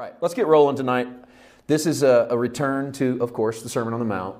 [0.00, 1.08] right, let's get rolling tonight.
[1.66, 4.34] This is a, a return to, of course, the Sermon on the Mount.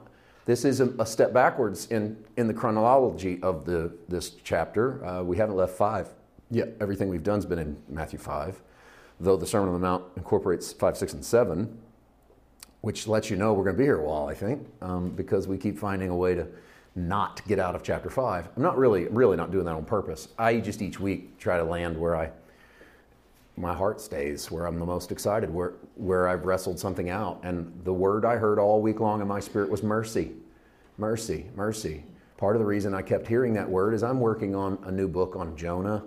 [0.47, 5.05] This is a, a step backwards in, in the chronology of the, this chapter.
[5.05, 6.09] Uh, we haven't left five
[6.51, 6.71] yet.
[6.81, 8.59] Everything we've done has been in Matthew 5,
[9.21, 11.79] though the Sermon on the Mount incorporates 5, 6, and 7,
[12.81, 15.47] which lets you know we're going to be here a while, I think, um, because
[15.47, 16.49] we keep finding a way to
[16.97, 18.49] not get out of chapter 5.
[18.57, 20.29] I'm not really, really not doing that on purpose.
[20.39, 22.31] I just each week try to land where I
[23.61, 27.41] my heart stays, where I'm the most excited, where, where I've wrestled something out.
[27.43, 30.33] And the word I heard all week long in my spirit was mercy.
[30.99, 32.05] Mercy, mercy.
[32.37, 35.09] Part of the reason I kept hearing that word is I'm working on a new
[35.09, 36.03] book on Jonah,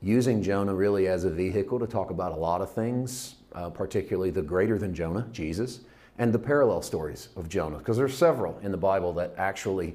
[0.00, 4.30] using Jonah really as a vehicle to talk about a lot of things, uh, particularly
[4.30, 5.80] the greater than Jonah, Jesus,
[6.18, 9.94] and the parallel stories of Jonah, because there's several in the Bible that actually.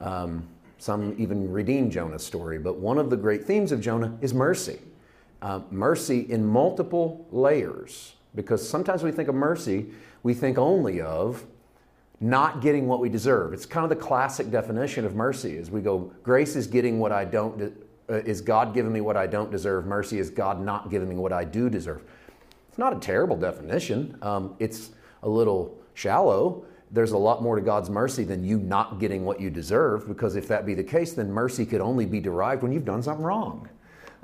[0.00, 4.34] Um, some even redeem Jonah's story, but one of the great themes of Jonah is
[4.34, 4.80] mercy
[5.42, 8.14] uh, mercy in multiple layers.
[8.34, 9.86] Because sometimes we think of mercy,
[10.22, 11.44] we think only of
[12.20, 13.52] not getting what we deserve.
[13.52, 17.10] It's kind of the classic definition of mercy is we go, grace is getting what
[17.12, 17.72] I don't, de-
[18.08, 19.86] uh, is God giving me what I don't deserve.
[19.86, 22.02] Mercy is God not giving me what I do deserve.
[22.68, 24.16] It's not a terrible definition.
[24.22, 24.92] Um, it's
[25.24, 26.64] a little shallow.
[26.92, 30.36] There's a lot more to God's mercy than you not getting what you deserve, because
[30.36, 33.24] if that be the case, then mercy could only be derived when you've done something
[33.24, 33.68] wrong.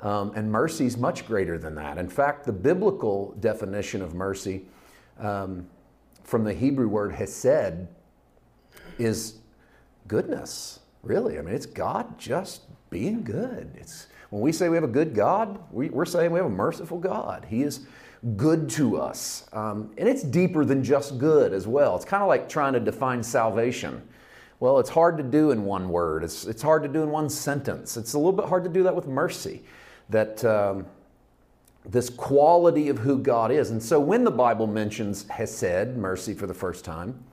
[0.01, 1.97] Um, and mercy is much greater than that.
[1.97, 4.65] In fact, the biblical definition of mercy
[5.19, 5.67] um,
[6.23, 7.87] from the Hebrew word hesed
[8.97, 9.39] is
[10.07, 11.37] goodness, really.
[11.37, 13.71] I mean, it's God just being good.
[13.75, 16.49] It's, when we say we have a good God, we, are saying we have a
[16.49, 17.45] merciful God.
[17.49, 17.81] He is
[18.37, 19.47] good to us.
[19.51, 21.95] Um, and it's deeper than just good as well.
[21.97, 24.01] It's kind of like trying to define salvation.
[24.61, 27.29] Well, it's hard to do in one word, it's, it's hard to do in one
[27.29, 27.97] sentence.
[27.97, 29.63] It's a little bit hard to do that with mercy
[30.09, 30.85] that um,
[31.85, 33.71] this quality of who God is.
[33.71, 37.23] And so when the Bible mentions Hesed, mercy for the first time,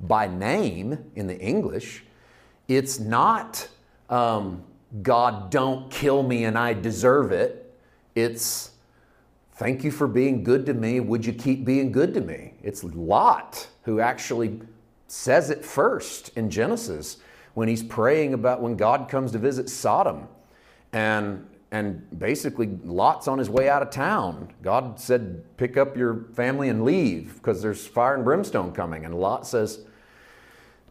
[0.00, 2.04] by name in the English,
[2.68, 3.68] it's not
[4.08, 4.64] um,
[5.02, 7.78] God, don't kill me and I deserve it.
[8.14, 8.72] It's
[9.52, 11.00] thank you for being good to me.
[11.00, 12.54] Would you keep being good to me?
[12.62, 14.60] It's Lot who actually
[15.06, 17.18] says it first in Genesis
[17.54, 20.28] when he's praying about when God comes to visit Sodom.
[20.92, 24.52] And and basically Lot's on his way out of town.
[24.62, 29.04] God said, Pick up your family and leave because there's fire and brimstone coming.
[29.04, 29.80] And Lot says,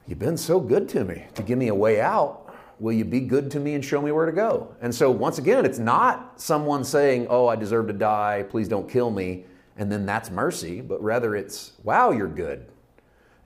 [0.07, 2.55] You've been so good to me to give me a way out.
[2.79, 4.73] Will you be good to me and show me where to go?
[4.81, 8.89] And so, once again, it's not someone saying, Oh, I deserve to die, please don't
[8.89, 9.43] kill me,
[9.77, 12.67] and then that's mercy, but rather it's, Wow, you're good.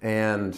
[0.04, 0.56] And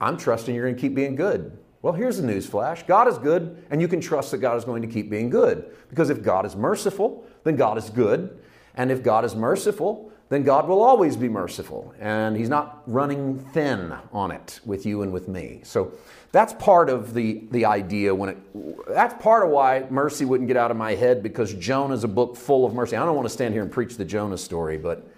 [0.00, 1.56] I'm trusting you're going to keep being good.
[1.80, 4.64] Well, here's the news flash God is good, and you can trust that God is
[4.64, 5.70] going to keep being good.
[5.88, 8.38] Because if God is merciful, then God is good.
[8.74, 11.94] And if God is merciful, then God will always be merciful.
[11.98, 15.60] And He's not running thin on it with you and with me.
[15.64, 15.92] So
[16.32, 20.56] that's part of the, the idea when it, that's part of why mercy wouldn't get
[20.56, 22.96] out of my head because Jonah is a book full of mercy.
[22.96, 25.08] I don't want to stand here and preach the Jonah story, but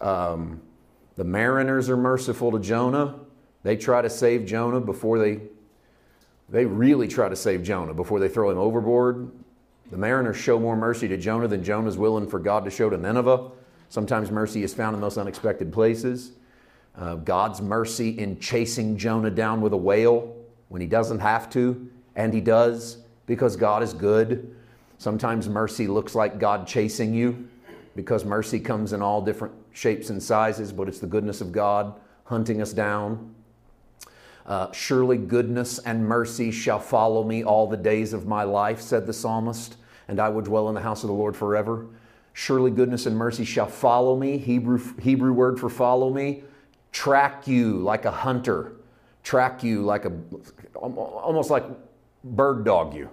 [0.00, 0.60] um,
[1.16, 3.20] the mariners are merciful to Jonah.
[3.62, 5.40] They try to save Jonah before they
[6.48, 9.30] they really try to save Jonah before they throw him overboard.
[9.90, 12.96] The mariners show more mercy to Jonah than Jonah's willing for God to show to
[12.96, 13.50] Nineveh.
[13.88, 16.32] Sometimes mercy is found in those unexpected places.
[16.96, 20.34] Uh, God's mercy in chasing Jonah down with a whale
[20.68, 24.56] when he doesn't have to, and he does because God is good.
[24.98, 27.48] Sometimes mercy looks like God chasing you
[27.94, 32.00] because mercy comes in all different shapes and sizes, but it's the goodness of God
[32.24, 33.34] hunting us down.
[34.46, 39.04] Uh, Surely goodness and mercy shall follow me all the days of my life, said
[39.04, 39.76] the psalmist,
[40.06, 41.86] and I will dwell in the house of the Lord forever.
[42.32, 44.38] Surely goodness and mercy shall follow me.
[44.38, 46.44] Hebrew, Hebrew word for follow me.
[46.92, 48.72] Track you like a hunter.
[49.24, 50.12] Track you like a,
[50.74, 51.64] almost like
[52.22, 53.10] bird dog you.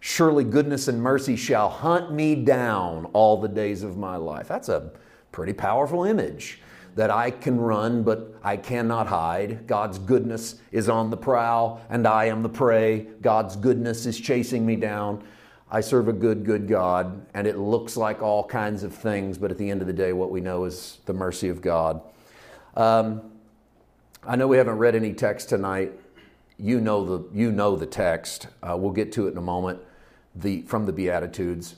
[0.00, 4.48] Surely goodness and mercy shall hunt me down all the days of my life.
[4.48, 4.90] That's a
[5.32, 6.60] pretty powerful image
[6.94, 9.66] that I can run, but I cannot hide.
[9.66, 13.06] God's goodness is on the prowl, and I am the prey.
[13.20, 15.24] God's goodness is chasing me down.
[15.70, 19.50] I serve a good, good God, and it looks like all kinds of things, but
[19.50, 22.02] at the end of the day, what we know is the mercy of God.
[22.76, 23.22] Um,
[24.22, 25.92] I know we haven't read any text tonight.
[26.58, 28.48] You know the, you know the text.
[28.62, 29.80] Uh, we'll get to it in a moment
[30.34, 31.76] the, from the Beatitudes.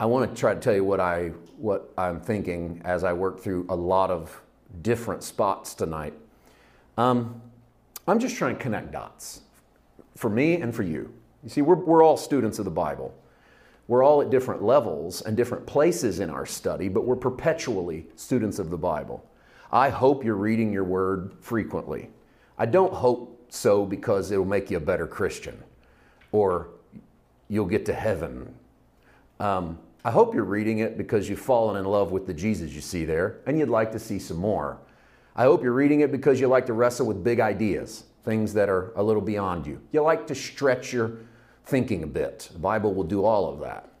[0.00, 3.40] I want to try to tell you what, I, what I'm thinking as I work
[3.40, 4.40] through a lot of
[4.82, 6.14] different spots tonight.
[6.96, 7.40] Um,
[8.06, 9.42] I'm just trying to connect dots
[10.16, 11.12] for me and for you.
[11.42, 13.14] You see, we're, we're all students of the Bible.
[13.86, 18.58] We're all at different levels and different places in our study, but we're perpetually students
[18.58, 19.24] of the Bible.
[19.72, 22.10] I hope you're reading your word frequently.
[22.58, 25.62] I don't hope so because it'll make you a better Christian
[26.32, 26.68] or
[27.48, 28.54] you'll get to heaven.
[29.40, 32.80] Um, I hope you're reading it because you've fallen in love with the Jesus you
[32.80, 34.78] see there and you'd like to see some more.
[35.36, 38.70] I hope you're reading it because you like to wrestle with big ideas, things that
[38.70, 39.82] are a little beyond you.
[39.92, 41.18] You like to stretch your
[41.66, 42.48] thinking a bit.
[42.50, 43.92] The Bible will do all of that.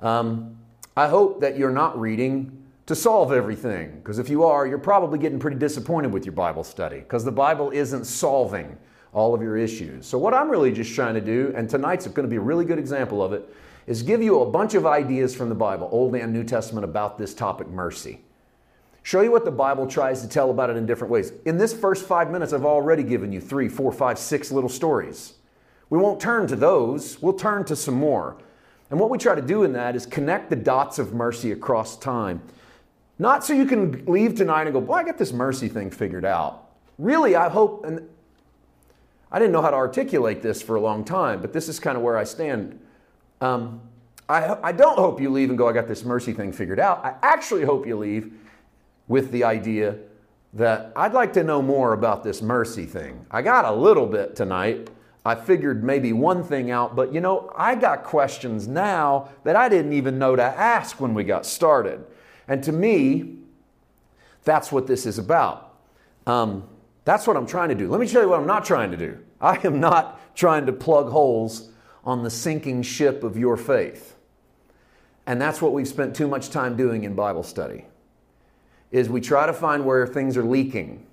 [0.00, 0.56] Um,
[0.96, 5.18] I hope that you're not reading to solve everything, because if you are, you're probably
[5.18, 8.78] getting pretty disappointed with your Bible study, because the Bible isn't solving
[9.12, 10.06] all of your issues.
[10.06, 12.64] So, what I'm really just trying to do, and tonight's going to be a really
[12.64, 13.54] good example of it,
[13.86, 17.18] is give you a bunch of ideas from the Bible, Old and New Testament, about
[17.18, 18.20] this topic, mercy.
[19.02, 21.32] Show you what the Bible tries to tell about it in different ways.
[21.44, 25.34] In this first five minutes, I've already given you three, four, five, six little stories.
[25.90, 28.38] We won't turn to those, we'll turn to some more.
[28.90, 31.96] And what we try to do in that is connect the dots of mercy across
[31.96, 32.42] time.
[33.18, 36.24] Not so you can leave tonight and go, boy, I got this mercy thing figured
[36.24, 36.70] out.
[36.98, 38.08] Really, I hope, and
[39.30, 41.96] I didn't know how to articulate this for a long time, but this is kind
[41.96, 42.78] of where I stand.
[43.42, 43.80] Um,
[44.28, 47.04] I, I don't hope you leave and go, I got this mercy thing figured out.
[47.04, 48.32] I actually hope you leave
[49.08, 49.96] with the idea
[50.54, 53.26] that I'd like to know more about this mercy thing.
[53.30, 54.90] I got a little bit tonight.
[55.24, 59.68] I figured maybe one thing out, but you know, I got questions now that I
[59.68, 62.04] didn't even know to ask when we got started.
[62.46, 63.38] And to me,
[64.44, 65.74] that's what this is about.
[66.26, 66.68] Um,
[67.04, 67.88] that's what I'm trying to do.
[67.88, 69.18] Let me tell you what I'm not trying to do.
[69.40, 71.71] I am not trying to plug holes
[72.04, 74.16] on the sinking ship of your faith.
[75.26, 77.84] And that's what we've spent too much time doing in Bible study.
[78.90, 81.06] Is we try to find where things are leaking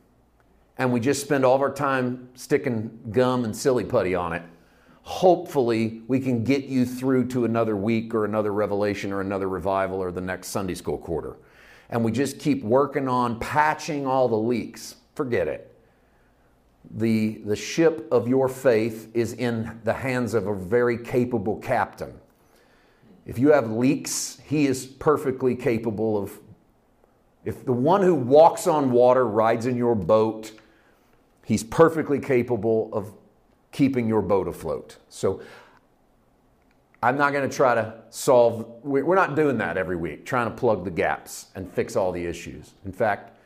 [0.78, 4.42] and we just spend all of our time sticking gum and silly putty on it.
[5.04, 10.00] Hopefully, we can get you through to another week or another revelation or another revival
[10.00, 11.36] or the next Sunday school quarter.
[11.90, 14.96] And we just keep working on patching all the leaks.
[15.16, 15.69] Forget it
[16.92, 22.14] the, the ship of your faith is in the hands of a very capable captain.
[23.26, 26.40] If you have leaks, he is perfectly capable of.
[27.46, 30.52] If the one who walks on water rides in your boat,
[31.46, 33.14] he's perfectly capable of
[33.72, 34.98] keeping your boat afloat.
[35.10, 35.42] So
[37.02, 40.56] I'm not going to try to solve, we're not doing that every week, trying to
[40.56, 42.74] plug the gaps and fix all the issues.
[42.84, 43.39] In fact,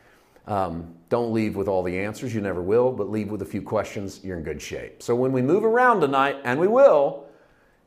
[0.47, 3.61] um, don't leave with all the answers, you never will, but leave with a few
[3.61, 5.01] questions, you're in good shape.
[5.01, 7.25] So when we move around tonight, and we will,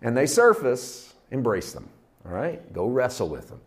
[0.02, 1.88] and they surface, embrace them,
[2.24, 2.72] all right?
[2.72, 3.60] Go wrestle with them.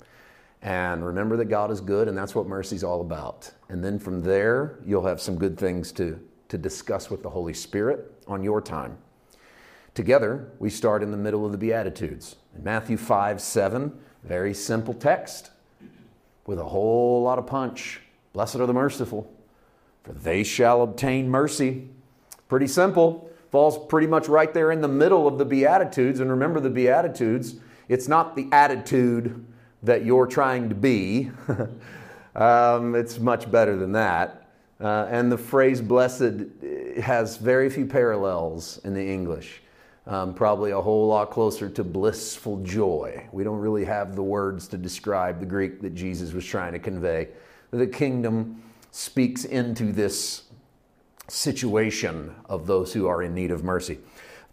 [0.61, 3.51] And remember that God is good, and that's what mercy is all about.
[3.69, 6.19] And then from there, you'll have some good things to,
[6.49, 8.97] to discuss with the Holy Spirit on your time.
[9.93, 12.35] Together, we start in the middle of the Beatitudes.
[12.55, 15.51] In Matthew 5 7, very simple text
[16.45, 18.01] with a whole lot of punch.
[18.33, 19.31] Blessed are the merciful,
[20.03, 21.89] for they shall obtain mercy.
[22.47, 23.29] Pretty simple.
[23.51, 26.19] Falls pretty much right there in the middle of the Beatitudes.
[26.19, 27.55] And remember, the Beatitudes,
[27.87, 29.45] it's not the attitude
[29.81, 31.31] that you're trying to be,
[32.35, 34.47] um, it's much better than that.
[34.79, 36.45] Uh, and the phrase blessed
[37.01, 39.61] has very few parallels in the English.
[40.07, 43.27] Um, probably a whole lot closer to blissful joy.
[43.31, 46.79] We don't really have the words to describe the Greek that Jesus was trying to
[46.79, 47.27] convey
[47.71, 48.61] the kingdom
[48.91, 50.43] speaks into this
[51.27, 53.99] situation of those who are in need of mercy.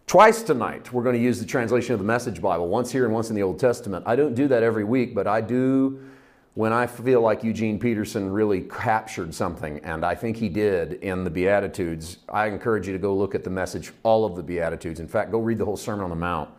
[0.06, 3.12] Twice tonight, we're going to use the translation of the Message Bible, once here and
[3.12, 4.04] once in the Old Testament.
[4.06, 6.00] I don't do that every week, but I do
[6.54, 11.24] when I feel like Eugene Peterson really captured something, and I think he did in
[11.24, 12.18] the Beatitudes.
[12.28, 15.00] I encourage you to go look at the message, all of the Beatitudes.
[15.00, 16.50] In fact, go read the whole Sermon on the Mount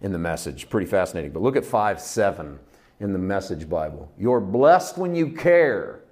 [0.00, 0.70] in the message.
[0.70, 1.30] Pretty fascinating.
[1.30, 2.58] But look at 5 7
[3.00, 4.10] in the Message Bible.
[4.18, 6.03] You're blessed when you care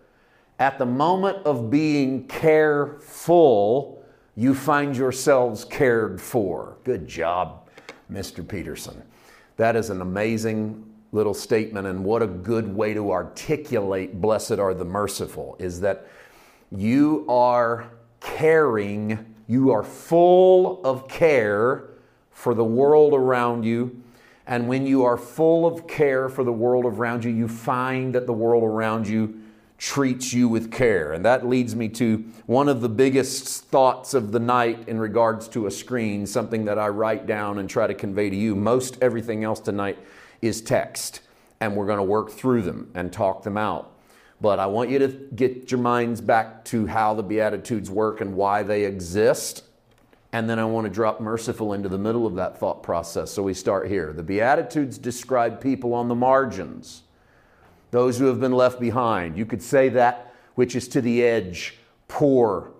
[0.62, 4.00] at the moment of being careful,
[4.37, 6.76] you find yourselves cared for.
[6.85, 7.69] Good job,
[8.09, 8.47] Mr.
[8.47, 9.02] Peterson.
[9.57, 14.73] That is an amazing little statement, and what a good way to articulate blessed are
[14.73, 16.07] the merciful is that
[16.71, 17.90] you are
[18.21, 21.88] caring, you are full of care
[22.31, 24.00] for the world around you.
[24.47, 28.26] And when you are full of care for the world around you, you find that
[28.26, 29.42] the world around you
[29.83, 31.12] treats you with care.
[31.12, 35.49] And that leads me to one of the biggest thoughts of the night in regards
[35.49, 38.55] to a screen, something that I write down and try to convey to you.
[38.55, 39.99] Most everything else tonight
[40.41, 41.23] is text,
[41.61, 43.91] and we're going to work through them and talk them out.
[44.41, 48.37] But I want you to get your minds back to how the Beatitudes work and
[48.37, 49.65] why they exist.
[50.33, 53.33] And then I want to drop merciful into the middle of that thought process.
[53.33, 54.12] So we start here.
[54.12, 57.03] The Beatitudes describe people on the margins,
[57.93, 59.39] those who have been left behind.
[59.39, 62.73] You could say that which is to the edge, poor,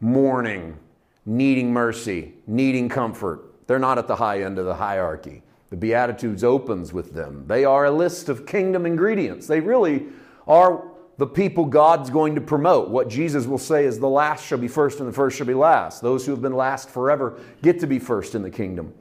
[0.00, 0.78] mourning,
[1.26, 3.44] needing mercy, needing comfort.
[3.66, 5.42] They're not at the high end of the hierarchy.
[5.68, 7.44] The Beatitudes opens with them.
[7.46, 9.46] They are a list of kingdom ingredients.
[9.46, 10.06] They really
[10.48, 10.84] are
[11.18, 12.88] the people God's going to promote.
[12.88, 15.54] What Jesus will say is the last shall be first and the first shall be
[15.54, 16.00] last.
[16.00, 18.94] Those who have been last forever get to be first in the kingdom.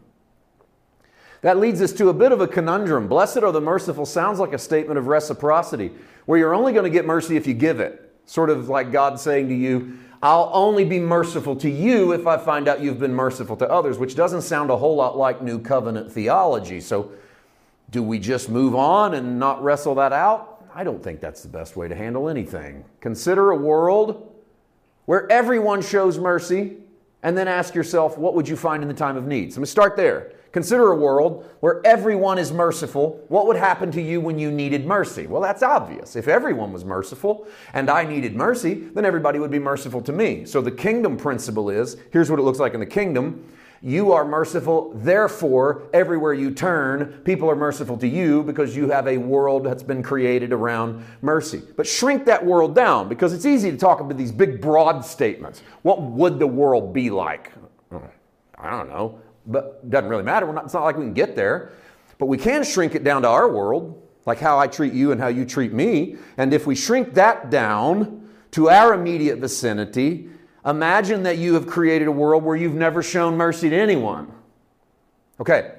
[1.42, 3.08] That leads us to a bit of a conundrum.
[3.08, 5.92] Blessed are the merciful sounds like a statement of reciprocity,
[6.26, 8.14] where you're only going to get mercy if you give it.
[8.26, 12.38] Sort of like God saying to you, I'll only be merciful to you if I
[12.38, 15.60] find out you've been merciful to others, which doesn't sound a whole lot like New
[15.60, 16.82] Covenant theology.
[16.82, 17.12] So,
[17.90, 20.66] do we just move on and not wrestle that out?
[20.76, 22.84] I don't think that's the best way to handle anything.
[23.00, 24.36] Consider a world
[25.06, 26.78] where everyone shows mercy,
[27.24, 29.54] and then ask yourself, what would you find in the time of need?
[29.54, 30.34] So, I'm going to start there.
[30.52, 33.24] Consider a world where everyone is merciful.
[33.28, 35.28] What would happen to you when you needed mercy?
[35.28, 36.16] Well, that's obvious.
[36.16, 40.46] If everyone was merciful and I needed mercy, then everybody would be merciful to me.
[40.46, 43.46] So the kingdom principle is here's what it looks like in the kingdom.
[43.82, 49.08] You are merciful, therefore, everywhere you turn, people are merciful to you because you have
[49.08, 51.62] a world that's been created around mercy.
[51.78, 55.62] But shrink that world down because it's easy to talk about these big, broad statements.
[55.84, 57.54] What would the world be like?
[57.90, 58.00] Hmm,
[58.58, 60.52] I don't know but doesn't really matter.
[60.52, 61.72] Not, it's not like we can get there.
[62.18, 65.22] But we can shrink it down to our world, like how I treat you and
[65.22, 66.18] how you treat me.
[66.38, 70.30] And if we shrink that down to our immediate vicinity,
[70.66, 74.32] imagine that you have created a world where you've never shown mercy to anyone.
[75.40, 75.76] Okay,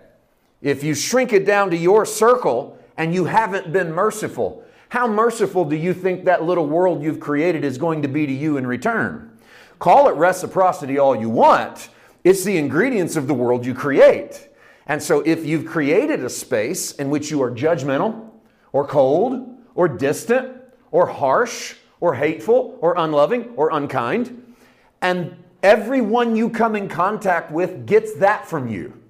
[0.63, 5.65] if you shrink it down to your circle and you haven't been merciful, how merciful
[5.65, 8.67] do you think that little world you've created is going to be to you in
[8.67, 9.39] return?
[9.79, 11.91] Call it reciprocity all you want,
[12.25, 14.49] it's the ingredients of the world you create.
[14.87, 18.31] And so if you've created a space in which you are judgmental
[18.73, 20.57] or cold or distant
[20.91, 24.55] or harsh or hateful or unloving or unkind,
[25.01, 29.01] and everyone you come in contact with gets that from you,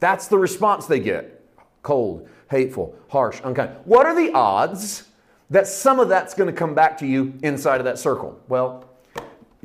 [0.00, 1.42] that's the response they get
[1.82, 3.70] cold, hateful, harsh, unkind.
[3.84, 5.08] What are the odds
[5.50, 8.40] that some of that's going to come back to you inside of that circle?
[8.48, 8.88] Well,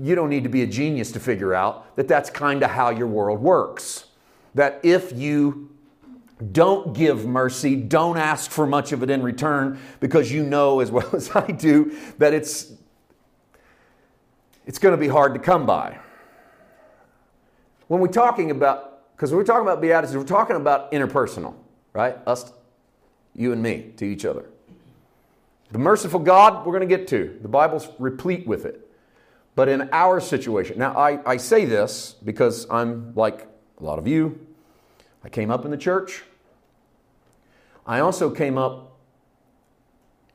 [0.02, 2.90] you don't need to be a genius to figure out that that's kind of how
[2.90, 4.06] your world works.
[4.56, 5.70] That if you
[6.52, 10.90] don't give mercy, don't ask for much of it in return because you know as
[10.90, 12.74] well as I do that it's
[14.66, 15.98] it's going to be hard to come by.
[17.88, 21.56] When we're talking about because we're talking about beatitudes, we're talking about interpersonal,
[21.94, 22.18] right?
[22.26, 22.54] Us
[23.36, 24.46] you and me to each other.
[25.72, 27.38] The merciful God, we're going to get to.
[27.42, 28.89] The Bible's replete with it.
[29.60, 33.46] But in our situation, now I, I say this because I'm like
[33.78, 34.40] a lot of you.
[35.22, 36.24] I came up in the church.
[37.86, 38.98] I also came up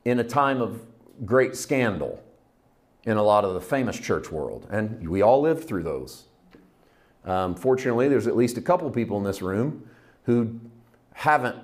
[0.03, 0.79] in a time of
[1.25, 2.23] great scandal
[3.05, 6.25] in a lot of the famous church world, and we all lived through those.
[7.23, 9.89] Um, fortunately, there's at least a couple people in this room
[10.25, 10.59] who
[11.13, 11.55] haven't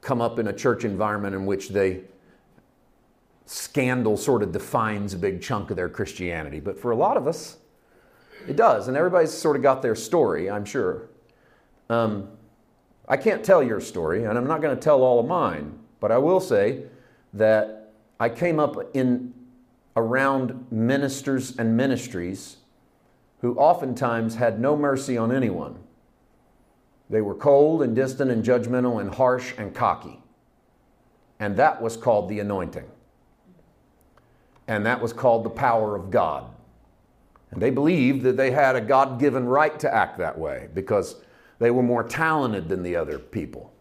[0.00, 2.04] come up in a church environment in which they
[3.48, 6.60] scandal sort of defines a big chunk of their Christianity.
[6.60, 7.56] But for a lot of us,
[8.46, 8.88] it does.
[8.88, 11.08] And everybody's sort of got their story, I'm sure.
[11.88, 12.28] Um,
[13.08, 16.12] I can't tell your story, and I'm not going to tell all of mine, but
[16.12, 16.82] I will say
[17.32, 19.32] that I came up in
[19.96, 22.58] around ministers and ministries
[23.40, 25.78] who oftentimes had no mercy on anyone.
[27.08, 30.20] They were cold and distant and judgmental and harsh and cocky.
[31.40, 32.90] And that was called the anointing
[34.68, 36.44] and that was called the power of God.
[37.50, 41.16] And they believed that they had a God given right to act that way because
[41.58, 43.72] they were more talented than the other people.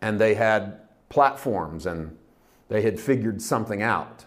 [0.00, 2.16] And they had platforms and
[2.68, 4.24] they had figured something out.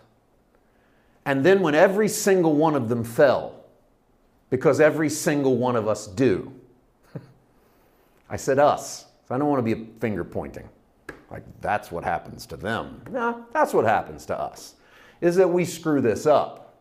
[1.25, 3.65] And then when every single one of them fell,
[4.51, 6.53] because every single one of us do,
[8.29, 9.07] I said us.
[9.27, 10.69] So I don't want to be finger pointing.
[11.31, 13.01] Like that's what happens to them.
[13.09, 14.75] No, that's what happens to us
[15.21, 16.75] is that we screw this up.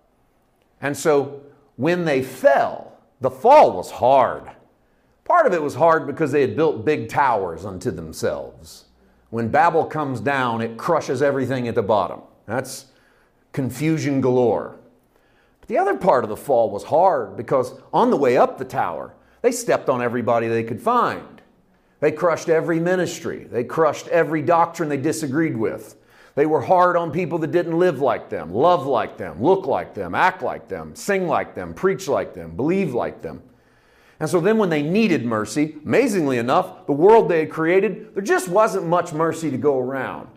[0.81, 1.43] And so
[1.77, 4.51] when they fell, the fall was hard.
[5.25, 8.85] Part of it was hard because they had built big towers unto themselves.
[9.31, 12.21] When Babel comes down, it crushes everything at the bottom.
[12.47, 12.87] That's
[13.53, 14.77] confusion galore.
[15.61, 18.65] But the other part of the fall was hard because on the way up the
[18.65, 21.43] tower, they stepped on everybody they could find.
[22.01, 25.97] They crushed every ministry, they crushed every doctrine they disagreed with.
[26.37, 29.95] They were hard on people that didn't live like them, love like them, look like
[29.95, 33.43] them, act like them, sing like them, preach like them, believe like them.
[34.21, 38.23] And so then, when they needed mercy, amazingly enough, the world they had created, there
[38.23, 40.29] just wasn't much mercy to go around.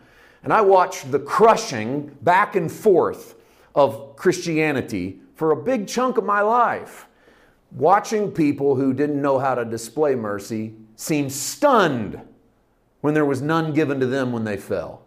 [0.42, 3.36] And I watched the crushing back and forth
[3.76, 7.08] of Christianity for a big chunk of my life.
[7.72, 12.22] Watching people who didn't know how to display mercy seem stunned
[13.02, 15.04] when there was none given to them when they fell.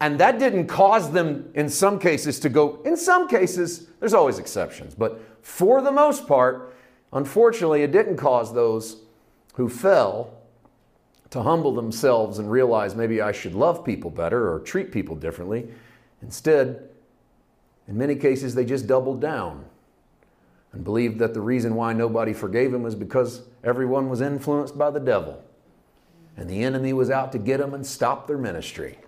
[0.00, 4.38] And that didn't cause them, in some cases, to go, in some cases, there's always
[4.38, 6.74] exceptions, but for the most part,
[7.12, 9.02] unfortunately, it didn't cause those
[9.54, 10.32] who fell
[11.28, 15.68] to humble themselves and realize maybe I should love people better or treat people differently.
[16.22, 16.88] Instead,
[17.86, 19.64] in many cases, they just doubled down
[20.72, 24.90] and believed that the reason why nobody forgave them was because everyone was influenced by
[24.90, 25.42] the devil
[26.36, 28.98] and the enemy was out to get them and stop their ministry.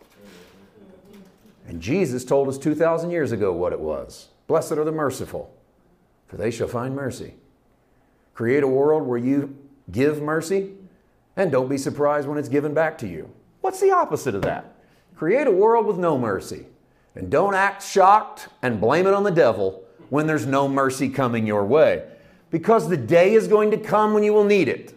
[1.67, 5.55] And Jesus told us 2,000 years ago what it was Blessed are the merciful,
[6.27, 7.35] for they shall find mercy.
[8.35, 9.57] Create a world where you
[9.91, 10.73] give mercy
[11.37, 13.31] and don't be surprised when it's given back to you.
[13.61, 14.75] What's the opposite of that?
[15.17, 16.67] Create a world with no mercy
[17.15, 21.47] and don't act shocked and blame it on the devil when there's no mercy coming
[21.47, 22.07] your way
[22.51, 24.95] because the day is going to come when you will need it.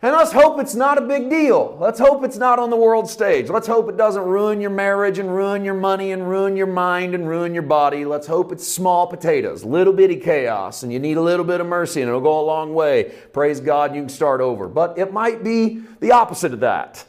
[0.00, 1.76] And let's hope it's not a big deal.
[1.80, 3.50] Let's hope it's not on the world stage.
[3.50, 7.16] Let's hope it doesn't ruin your marriage and ruin your money and ruin your mind
[7.16, 8.04] and ruin your body.
[8.04, 11.66] Let's hope it's small potatoes, little bitty chaos, and you need a little bit of
[11.66, 13.12] mercy and it'll go a long way.
[13.32, 14.68] Praise God, you can start over.
[14.68, 17.04] But it might be the opposite of that.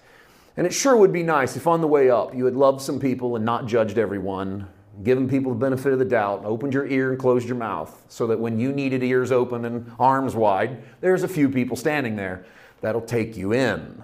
[0.58, 3.00] And it sure would be nice if on the way up you had loved some
[3.00, 4.68] people and not judged everyone,
[5.04, 8.26] given people the benefit of the doubt, opened your ear and closed your mouth so
[8.26, 12.46] that when you needed ears open and arms wide, there's a few people standing there
[12.82, 14.04] that'll take you in.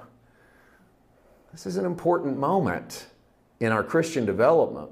[1.52, 3.08] This is an important moment
[3.60, 4.90] in our Christian development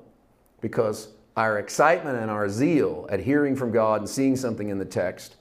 [0.61, 4.85] because our excitement and our zeal at hearing from God and seeing something in the
[4.85, 5.35] text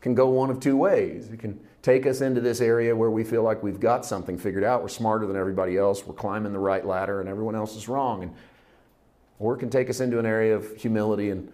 [0.00, 1.30] can go one of two ways.
[1.30, 4.64] It can take us into this area where we feel like we've got something figured
[4.64, 7.88] out, we're smarter than everybody else, we're climbing the right ladder, and everyone else is
[7.88, 8.22] wrong.
[8.22, 8.34] And,
[9.38, 11.52] or it can take us into an area of humility and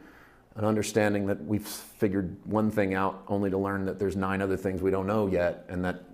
[0.56, 4.57] an understanding that we've figured one thing out only to learn that there's nine other
[4.57, 6.05] things we don't know yet, and that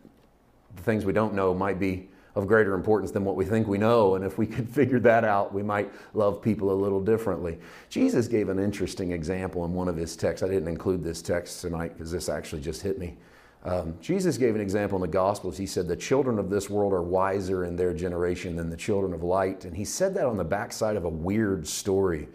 [0.76, 3.78] the things we don't know might be of greater importance than what we think we
[3.78, 4.14] know.
[4.14, 7.58] And if we could figure that out, we might love people a little differently.
[7.88, 10.44] Jesus gave an interesting example in one of his texts.
[10.44, 13.16] I didn't include this text tonight because this actually just hit me.
[13.64, 15.56] Um, Jesus gave an example in the Gospels.
[15.56, 19.12] He said, The children of this world are wiser in their generation than the children
[19.12, 19.64] of light.
[19.64, 22.28] And he said that on the backside of a weird story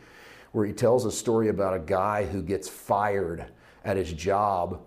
[0.52, 3.46] where he tells a story about a guy who gets fired
[3.86, 4.82] at his job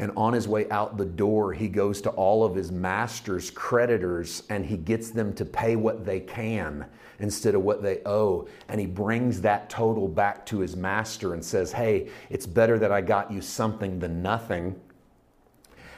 [0.00, 4.44] and on his way out the door, he goes to all of his master's creditors
[4.48, 6.86] and he gets them to pay what they can
[7.18, 8.48] instead of what they owe.
[8.70, 12.90] And he brings that total back to his master and says, Hey, it's better that
[12.90, 14.80] I got you something than nothing.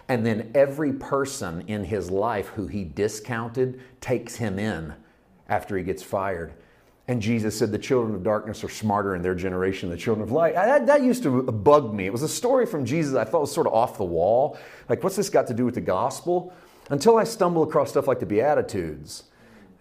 [0.08, 4.94] And then every person in his life who he discounted takes him in
[5.48, 6.54] after he gets fired.
[7.08, 10.22] And Jesus said, The children of darkness are smarter in their generation than the children
[10.22, 10.54] of light.
[10.54, 12.06] That, that, used to bug me.
[12.06, 14.56] It was a story from Jesus I thought was sort of off the wall.
[14.88, 16.52] Like, what's this got to do with the gospel?
[16.90, 19.24] Until I stumble across stuff like the Beatitudes.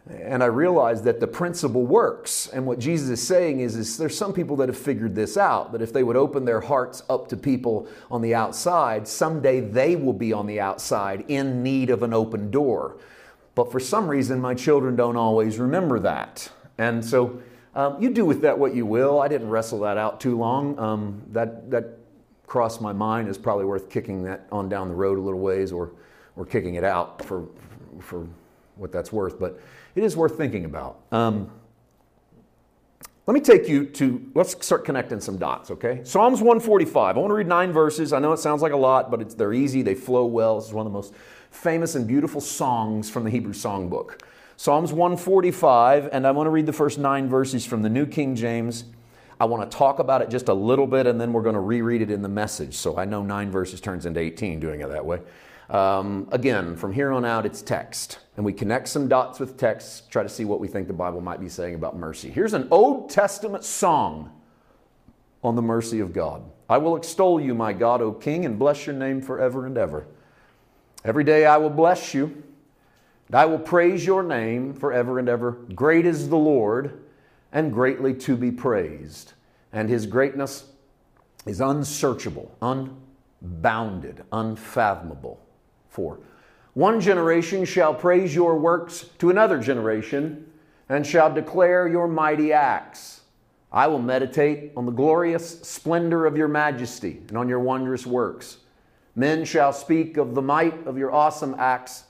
[0.09, 2.47] And I realized that the principle works.
[2.47, 5.71] And what Jesus is saying is, is there's some people that have figured this out,
[5.73, 9.95] that if they would open their hearts up to people on the outside, someday they
[9.95, 12.97] will be on the outside in need of an open door.
[13.53, 16.49] But for some reason, my children don't always remember that.
[16.77, 17.41] And so
[17.75, 19.21] um, you do with that what you will.
[19.21, 20.77] I didn't wrestle that out too long.
[20.77, 21.97] Um, that, that
[22.47, 25.71] crossed my mind is probably worth kicking that on down the road a little ways
[25.71, 25.91] or,
[26.35, 27.47] or kicking it out for,
[27.99, 28.27] for
[28.75, 29.39] what that's worth.
[29.39, 29.59] But
[29.95, 30.99] it is worth thinking about.
[31.11, 31.49] Um,
[33.27, 36.01] let me take you to, let's start connecting some dots, okay?
[36.03, 37.15] Psalms 145.
[37.15, 38.13] I want to read nine verses.
[38.13, 40.59] I know it sounds like a lot, but they're easy, they flow well.
[40.59, 41.13] This is one of the most
[41.51, 44.21] famous and beautiful songs from the Hebrew songbook.
[44.61, 48.35] Psalms 145, and I want to read the first nine verses from the New King
[48.35, 48.83] James.
[49.39, 51.59] I want to talk about it just a little bit, and then we're going to
[51.59, 52.75] reread it in the message.
[52.75, 55.21] So I know nine verses turns into 18 doing it that way.
[55.71, 58.19] Um, again, from here on out, it's text.
[58.37, 61.21] And we connect some dots with text, try to see what we think the Bible
[61.21, 62.29] might be saying about mercy.
[62.29, 64.29] Here's an Old Testament song
[65.43, 66.43] on the mercy of God.
[66.69, 70.05] I will extol you, my God, O King, and bless your name forever and ever.
[71.03, 72.43] Every day I will bless you
[73.31, 75.51] and I will praise your name forever and ever.
[75.73, 77.01] Great is the Lord,
[77.53, 79.31] and greatly to be praised.
[79.71, 80.65] And his greatness
[81.45, 85.39] is unsearchable, unbounded, unfathomable.
[85.87, 86.19] For
[86.73, 90.51] one generation shall praise your works to another generation,
[90.89, 93.21] and shall declare your mighty acts.
[93.71, 98.57] I will meditate on the glorious splendor of your majesty and on your wondrous works.
[99.15, 102.03] Men shall speak of the might of your awesome acts,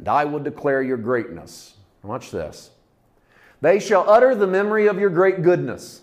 [0.00, 1.74] and I will declare your greatness.
[2.02, 2.70] Watch this.
[3.60, 6.00] They shall utter the memory of your great goodness.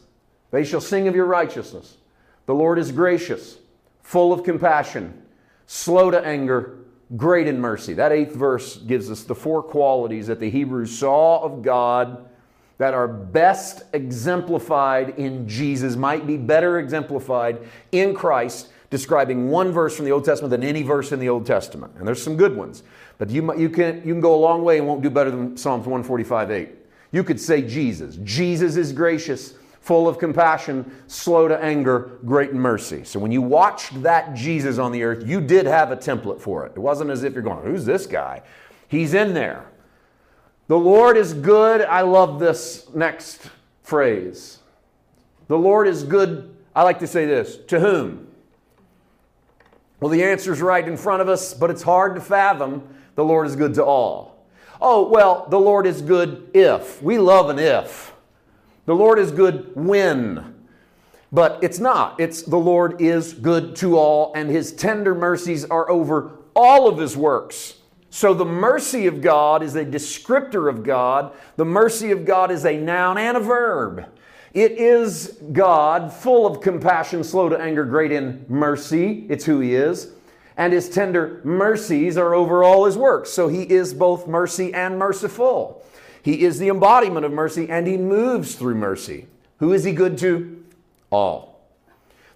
[0.52, 1.98] They shall sing of your righteousness.
[2.46, 3.58] The Lord is gracious,
[4.04, 5.24] full of compassion,
[5.66, 6.78] slow to anger,
[7.16, 7.96] great in mercy.
[7.96, 12.30] That eighth verse gives us the four qualities that the Hebrews saw of God
[12.78, 19.96] that are best exemplified in Jesus, might be better exemplified in Christ, describing one verse
[19.96, 21.96] from the Old Testament than any verse in the Old Testament.
[21.98, 22.84] And there's some good ones.
[23.18, 25.58] But you, you, can, you can go a long way and won't do better than
[25.58, 26.70] Psalms 145 8.
[27.12, 28.18] You could say Jesus.
[28.24, 33.04] Jesus is gracious, full of compassion, slow to anger, great in mercy.
[33.04, 36.66] So when you watched that Jesus on the earth, you did have a template for
[36.66, 36.74] it.
[36.76, 38.44] It wasn't as if you're going, who's this guy?
[38.88, 39.66] He's in there.
[40.68, 41.82] The Lord is good.
[41.82, 43.50] I love this next
[43.84, 44.60] phrase.
[45.48, 46.54] The Lord is good.
[46.76, 48.28] I like to say this to whom?
[50.00, 52.96] Well, the answer is right in front of us, but it's hard to fathom.
[53.18, 54.46] The Lord is good to all.
[54.80, 57.02] Oh, well, the Lord is good if.
[57.02, 58.14] We love an if.
[58.86, 60.54] The Lord is good when.
[61.32, 62.20] But it's not.
[62.20, 67.00] It's the Lord is good to all, and his tender mercies are over all of
[67.00, 67.80] his works.
[68.12, 71.34] So the mercy of God is a descriptor of God.
[71.56, 74.06] The mercy of God is a noun and a verb.
[74.54, 79.26] It is God, full of compassion, slow to anger, great in mercy.
[79.28, 80.12] It's who He is.
[80.58, 83.30] And His tender mercies are over all His works.
[83.30, 85.86] So He is both mercy and merciful.
[86.22, 89.28] He is the embodiment of mercy and He moves through mercy.
[89.60, 90.66] Who is He good to?
[91.10, 91.62] All.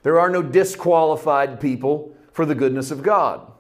[0.04, 3.52] There are no disqualified people for the goodness of God.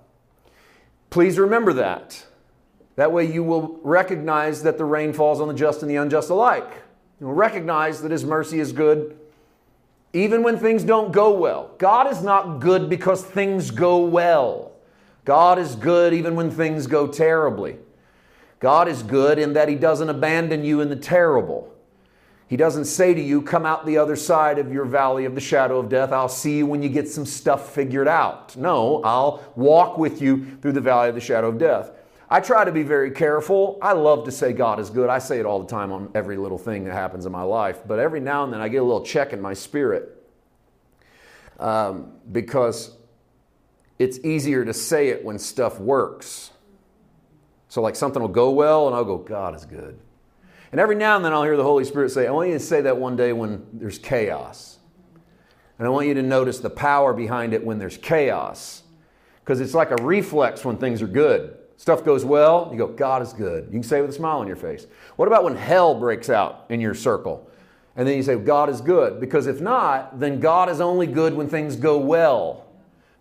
[1.09, 2.25] Please remember that.
[2.95, 6.29] That way you will recognize that the rain falls on the just and the unjust
[6.29, 6.71] alike.
[7.19, 9.17] You'll recognize that His mercy is good
[10.13, 11.71] even when things don't go well.
[11.77, 14.71] God is not good because things go well.
[15.23, 17.77] God is good even when things go terribly.
[18.59, 21.73] God is good in that He doesn't abandon you in the terrible.
[22.47, 25.41] He doesn't say to you, Come out the other side of your valley of the
[25.41, 26.11] shadow of death.
[26.11, 28.57] I'll see you when you get some stuff figured out.
[28.57, 31.91] No, I'll walk with you through the valley of the shadow of death.
[32.31, 33.77] I try to be very careful.
[33.81, 35.09] I love to say God is good.
[35.09, 37.81] I say it all the time on every little thing that happens in my life.
[37.85, 40.25] But every now and then I get a little check in my spirit
[41.59, 42.95] um, because
[43.99, 46.51] it's easier to say it when stuff works.
[47.67, 49.99] So, like something will go well, and I'll go, God is good.
[50.71, 52.63] And every now and then I'll hear the Holy Spirit say, I want you to
[52.63, 54.79] say that one day when there's chaos.
[55.77, 58.83] And I want you to notice the power behind it when there's chaos.
[59.43, 61.57] Because it's like a reflex when things are good.
[61.81, 63.65] Stuff goes well, you go, God is good.
[63.65, 64.85] You can say it with a smile on your face.
[65.15, 67.49] What about when hell breaks out in your circle?
[67.95, 69.19] And then you say, God is good.
[69.19, 72.67] Because if not, then God is only good when things go well.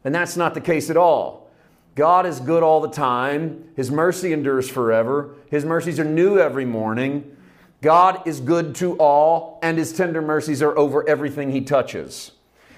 [0.04, 1.48] And that's not the case at all.
[1.94, 3.64] God is good all the time.
[3.76, 5.36] His mercy endures forever.
[5.50, 7.34] His mercies are new every morning.
[7.80, 12.32] God is good to all, and His tender mercies are over everything He touches.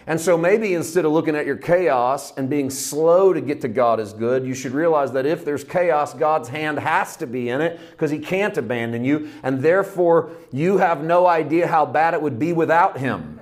[0.07, 3.69] And so maybe instead of looking at your chaos and being slow to get to
[3.69, 7.49] God is good, you should realize that if there's chaos, God's hand has to be
[7.49, 12.15] in it because He can't abandon you, and therefore you have no idea how bad
[12.15, 13.38] it would be without Him.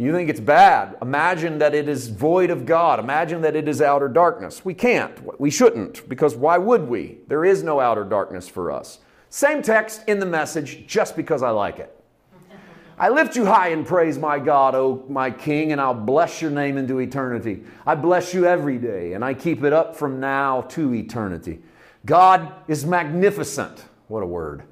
[0.00, 0.96] You think it's bad.
[1.02, 3.00] Imagine that it is void of God.
[3.00, 4.64] Imagine that it is outer darkness.
[4.64, 5.40] We can't.
[5.40, 7.18] We shouldn't, because why would we?
[7.26, 9.00] There is no outer darkness for us.
[9.28, 11.97] Same text in the message, just because I like it.
[13.00, 16.50] I lift you high and praise my God, O my King, and I'll bless your
[16.50, 17.62] name into eternity.
[17.86, 21.60] I bless you every day, and I keep it up from now to eternity.
[22.04, 23.84] God is magnificent.
[24.08, 24.64] What a word.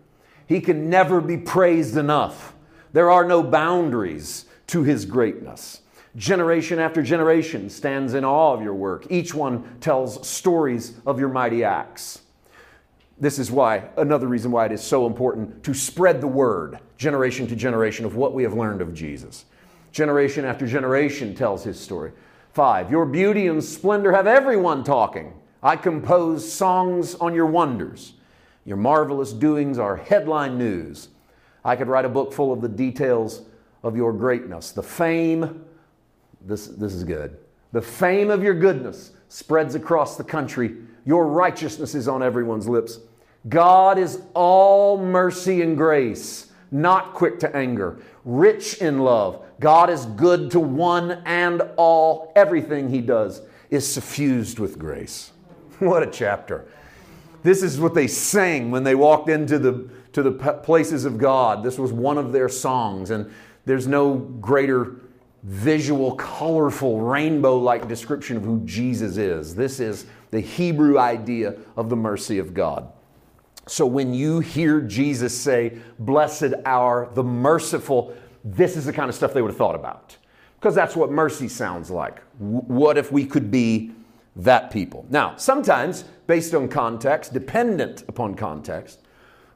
[0.47, 2.55] He can never be praised enough.
[2.93, 5.83] There are no boundaries to his greatness.
[6.17, 9.07] Generation after generation stands in awe of your work.
[9.09, 12.23] Each one tells stories of your mighty acts.
[13.19, 17.47] This is why, another reason why it is so important to spread the word, generation
[17.47, 19.47] to generation, of what we have learned of Jesus.
[19.91, 22.13] Generation after generation tells his story.
[22.53, 25.33] Five, your beauty and splendor have everyone talking.
[25.63, 28.13] I compose songs on your wonders.
[28.67, 31.09] Your marvelous doings are headline news.
[31.65, 33.43] I could write a book full of the details
[33.83, 34.73] of your greatness.
[34.73, 35.65] The fame,
[36.43, 37.39] this, this is good.
[37.73, 40.77] The fame of your goodness spreads across the country
[41.07, 42.99] your righteousness is on everyone's lips.
[43.49, 49.45] God is all mercy and grace, not quick to anger, rich in love.
[49.61, 52.33] God is good to one and all.
[52.35, 55.33] Everything he does is suffused with grace.
[55.79, 56.67] What a chapter.
[57.43, 61.63] This is what they sang when they walked into the, to the places of God.
[61.63, 63.31] This was one of their songs, and
[63.67, 64.97] there's no greater
[65.47, 69.55] visual, colorful, rainbow like description of who Jesus is.
[69.55, 72.93] This is the Hebrew idea of the mercy of God.
[73.69, 79.15] So when you hear Jesus say, Blessed are the merciful, this is the kind of
[79.15, 80.17] stuff they would have thought about.
[80.59, 82.23] Because that's what mercy sounds like.
[82.39, 83.93] what if we could be
[84.35, 85.07] that people?
[85.11, 88.99] Now, sometimes, based on context, dependent upon context,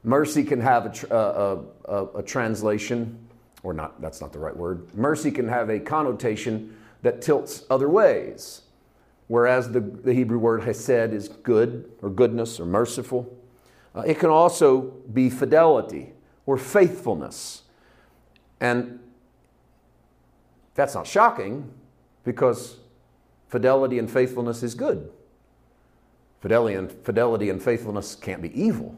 [0.03, 3.27] mercy can have a, tr- a, a, a translation
[3.63, 4.93] or not, that's not the right word.
[4.95, 8.61] Mercy can have a connotation that tilts other ways.
[9.27, 13.37] Whereas the, the Hebrew word hesed is good or goodness or merciful.
[13.95, 14.81] Uh, it can also
[15.13, 16.13] be fidelity
[16.45, 17.63] or faithfulness.
[18.59, 18.99] And
[20.75, 21.71] that's not shocking
[22.23, 22.77] because
[23.47, 25.11] fidelity and faithfulness is good.
[26.41, 28.95] Fidelity and, fidelity and faithfulness can't be evil.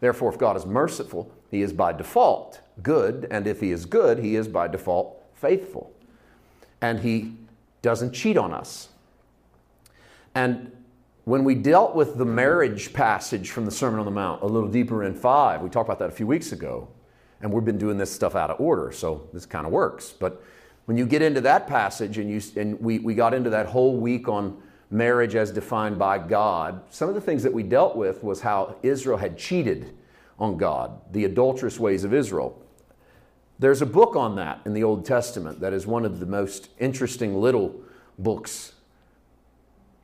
[0.00, 4.18] Therefore, if God is merciful, he is by default good, and if he is good,
[4.18, 5.92] he is by default faithful.
[6.80, 7.32] And he
[7.82, 8.88] doesn't cheat on us.
[10.34, 10.72] And
[11.24, 14.68] when we dealt with the marriage passage from the Sermon on the Mount a little
[14.68, 16.88] deeper in five, we talked about that a few weeks ago,
[17.40, 20.12] and we've been doing this stuff out of order, so this kind of works.
[20.12, 20.42] But
[20.84, 23.96] when you get into that passage, and, you, and we, we got into that whole
[23.96, 24.60] week on
[24.90, 28.76] marriage as defined by God, some of the things that we dealt with was how
[28.82, 29.96] Israel had cheated
[30.38, 32.62] on God, the adulterous ways of Israel.
[33.58, 36.68] There's a book on that in the Old Testament that is one of the most
[36.78, 37.74] interesting little
[38.18, 38.72] books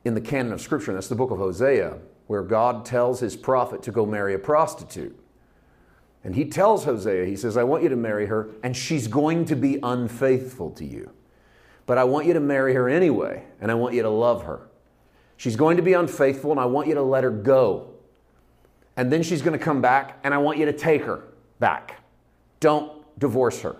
[0.03, 3.35] in the canon of Scripture, and that's the book of Hosea, where God tells his
[3.35, 5.17] prophet to go marry a prostitute.
[6.23, 9.45] And he tells Hosea, he says, I want you to marry her, and she's going
[9.45, 11.11] to be unfaithful to you.
[11.85, 14.67] But I want you to marry her anyway, and I want you to love her.
[15.35, 17.89] She's going to be unfaithful, and I want you to let her go.
[18.95, 21.23] And then she's going to come back, and I want you to take her
[21.59, 22.01] back.
[22.61, 23.77] Don't divorce her.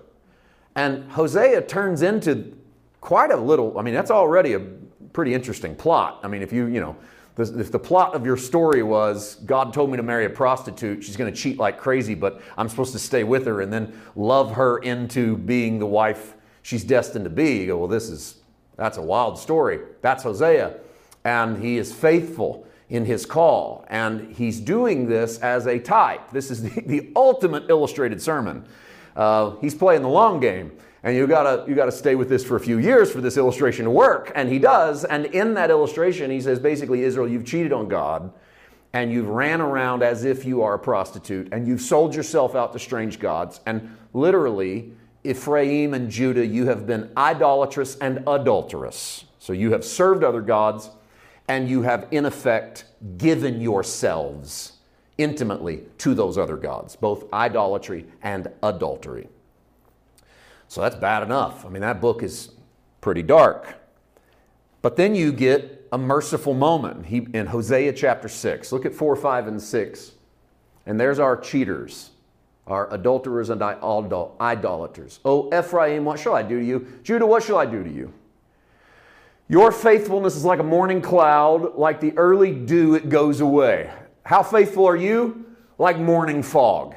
[0.75, 2.57] And Hosea turns into
[3.01, 6.19] quite a little, I mean, that's already a pretty interesting plot.
[6.23, 6.95] I mean, if you, you know,
[7.37, 11.17] if the plot of your story was God told me to marry a prostitute, she's
[11.17, 14.53] going to cheat like crazy, but I'm supposed to stay with her and then love
[14.53, 17.61] her into being the wife she's destined to be.
[17.61, 18.37] You go, well, this is,
[18.75, 19.79] that's a wild story.
[20.01, 20.77] That's Hosea.
[21.23, 23.85] And he is faithful in his call.
[23.89, 26.29] And he's doing this as a type.
[26.31, 28.65] This is the, the ultimate illustrated sermon.
[29.15, 30.71] Uh, he's playing the long game.
[31.03, 33.85] And you gotta, you gotta stay with this for a few years for this illustration
[33.85, 34.31] to work.
[34.35, 35.03] And he does.
[35.03, 38.31] And in that illustration, he says basically, Israel, you've cheated on God
[38.93, 42.71] and you've ran around as if you are a prostitute and you've sold yourself out
[42.73, 43.59] to strange gods.
[43.65, 44.93] And literally,
[45.25, 49.25] Ephraim and Judah, you have been idolatrous and adulterous.
[49.39, 50.89] So you have served other gods
[51.49, 52.85] and you have, in effect,
[53.17, 54.72] given yourselves
[55.17, 59.29] intimately to those other gods, both idolatry and adultery.
[60.67, 61.65] So that's bad enough.
[61.65, 62.51] I mean, that book is
[63.01, 63.75] pretty dark.
[64.81, 68.71] But then you get a merciful moment he, in Hosea chapter 6.
[68.71, 70.11] Look at 4, 5, and 6.
[70.85, 72.09] And there's our cheaters,
[72.65, 75.19] our adulterers and idolaters.
[75.23, 76.87] Oh, Ephraim, what shall I do to you?
[77.03, 78.11] Judah, what shall I do to you?
[79.47, 83.91] Your faithfulness is like a morning cloud, like the early dew, it goes away.
[84.23, 85.45] How faithful are you?
[85.77, 86.95] Like morning fog.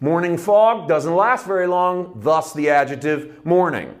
[0.00, 3.98] Morning fog doesn't last very long, thus the adjective morning.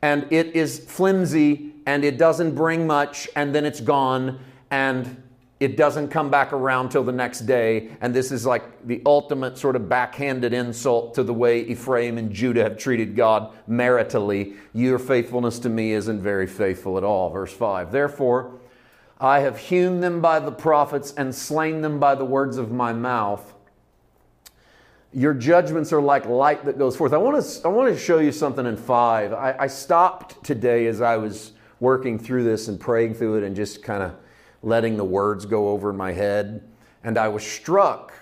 [0.00, 4.38] And it is flimsy and it doesn't bring much, and then it's gone,
[4.70, 5.20] and
[5.58, 7.90] it doesn't come back around till the next day.
[8.00, 12.32] And this is like the ultimate sort of backhanded insult to the way Ephraim and
[12.32, 14.56] Judah have treated God maritally.
[14.72, 17.30] Your faithfulness to me isn't very faithful at all.
[17.30, 17.92] Verse 5.
[17.92, 18.60] Therefore,
[19.22, 22.92] I have hewn them by the prophets and slain them by the words of my
[22.92, 23.54] mouth.
[25.12, 27.12] Your judgments are like light that goes forth.
[27.12, 29.32] I want to, I want to show you something in five.
[29.32, 33.54] I, I stopped today as I was working through this and praying through it and
[33.54, 34.16] just kind of
[34.60, 36.68] letting the words go over my head.
[37.04, 38.12] And I was struck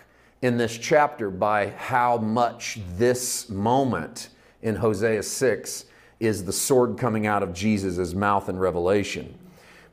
[0.42, 4.28] in this chapter by how much this moment
[4.60, 5.86] in Hosea 6
[6.18, 9.38] is the sword coming out of Jesus' mouth in Revelation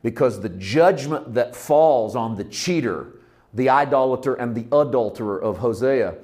[0.02, 3.18] because the judgment that falls on the cheater,
[3.54, 6.14] the idolater, and the adulterer of Hosea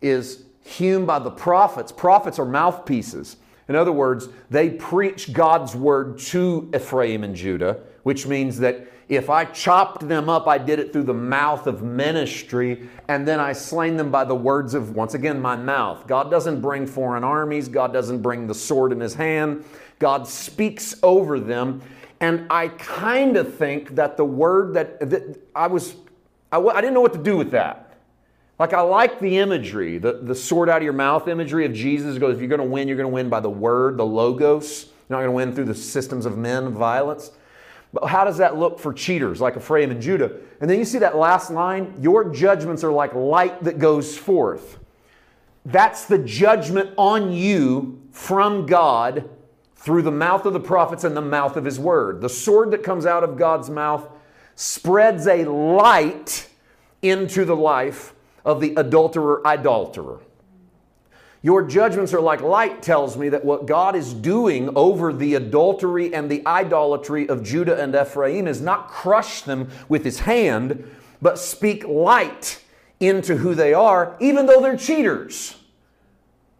[0.00, 1.92] is hewn by the prophets.
[1.92, 3.36] Prophets are mouthpieces.
[3.68, 9.28] In other words, they preach God's word to Ephraim and Judah, which means that if
[9.28, 13.52] I chopped them up, I did it through the mouth of ministry, and then I
[13.52, 16.06] slain them by the words of, once again, my mouth.
[16.06, 19.64] God doesn't bring foreign armies, God doesn't bring the sword in his hand.
[19.98, 21.82] God speaks over them,
[22.24, 25.94] and I kind of think that the word that, that I was,
[26.50, 27.98] I, I didn't know what to do with that.
[28.58, 32.16] Like, I like the imagery, the, the sword out of your mouth imagery of Jesus
[32.16, 34.86] goes, if you're going to win, you're going to win by the word, the logos.
[34.86, 37.30] You're not going to win through the systems of men violence.
[37.92, 40.32] But how does that look for cheaters like Ephraim and Judah?
[40.62, 44.78] And then you see that last line your judgments are like light that goes forth.
[45.66, 49.28] That's the judgment on you from God
[49.84, 52.22] through the mouth of the prophets and the mouth of his word.
[52.22, 54.08] The sword that comes out of God's mouth
[54.54, 56.48] spreads a light
[57.02, 58.14] into the life
[58.46, 60.20] of the adulterer idolater.
[61.42, 66.14] Your judgments are like light tells me that what God is doing over the adultery
[66.14, 71.38] and the idolatry of Judah and Ephraim is not crush them with his hand, but
[71.38, 72.62] speak light
[73.00, 75.56] into who they are, even though they're cheaters.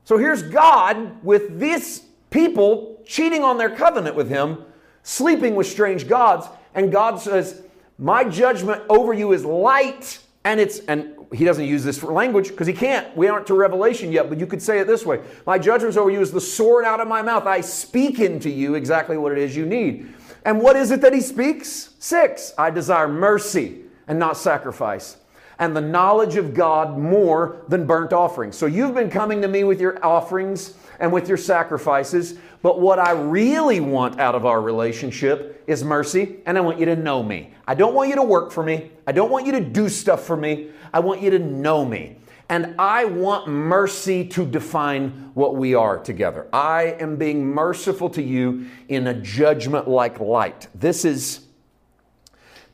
[0.05, 4.59] So here's God with these people cheating on their covenant with him,
[5.05, 7.63] sleeping with strange gods, and God says,
[7.97, 12.49] My judgment over you is light, and it's and he doesn't use this for language
[12.49, 13.17] because he can't.
[13.17, 16.11] We aren't to Revelation yet, but you could say it this way My judgments over
[16.11, 17.47] you is the sword out of my mouth.
[17.47, 20.13] I speak into you exactly what it is you need.
[20.45, 21.95] And what is it that he speaks?
[22.01, 25.17] Six, I desire mercy and not sacrifice,
[25.59, 28.57] and the knowledge of God more than burnt offerings.
[28.57, 32.99] So you've been coming to me with your offerings and with your sacrifices, but what
[32.99, 37.23] I really want out of our relationship is mercy, and I want you to know
[37.23, 37.53] me.
[37.67, 38.91] I don't want you to work for me.
[39.07, 40.71] I don't want you to do stuff for me.
[40.93, 42.17] I want you to know me.
[42.49, 46.47] And I want mercy to define what we are together.
[46.53, 50.69] I am being merciful to you in a judgment like light.
[50.75, 51.47] This is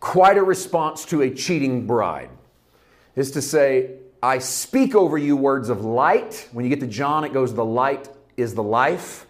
[0.00, 2.30] quite a response to a cheating bride,
[3.20, 3.90] is to say,
[4.22, 6.48] I speak over you words of light.
[6.52, 9.26] When you get to John, it goes, The light is the life.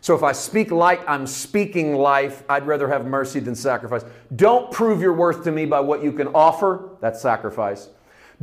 [0.00, 2.44] So if I speak light, I'm speaking life.
[2.48, 4.04] I'd rather have mercy than sacrifice.
[4.36, 6.90] Don't prove your worth to me by what you can offer.
[7.00, 7.88] That's sacrifice.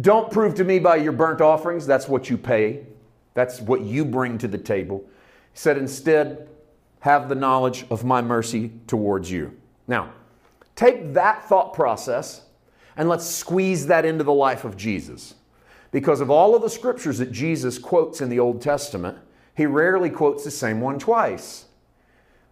[0.01, 1.85] Don't prove to me by your burnt offerings.
[1.85, 2.85] That's what you pay.
[3.33, 5.05] That's what you bring to the table.
[5.53, 6.49] He said, instead,
[6.99, 9.57] have the knowledge of my mercy towards you.
[9.87, 10.11] Now,
[10.75, 12.41] take that thought process
[12.97, 15.35] and let's squeeze that into the life of Jesus.
[15.91, 19.17] Because of all of the scriptures that Jesus quotes in the Old Testament,
[19.55, 21.65] he rarely quotes the same one twice.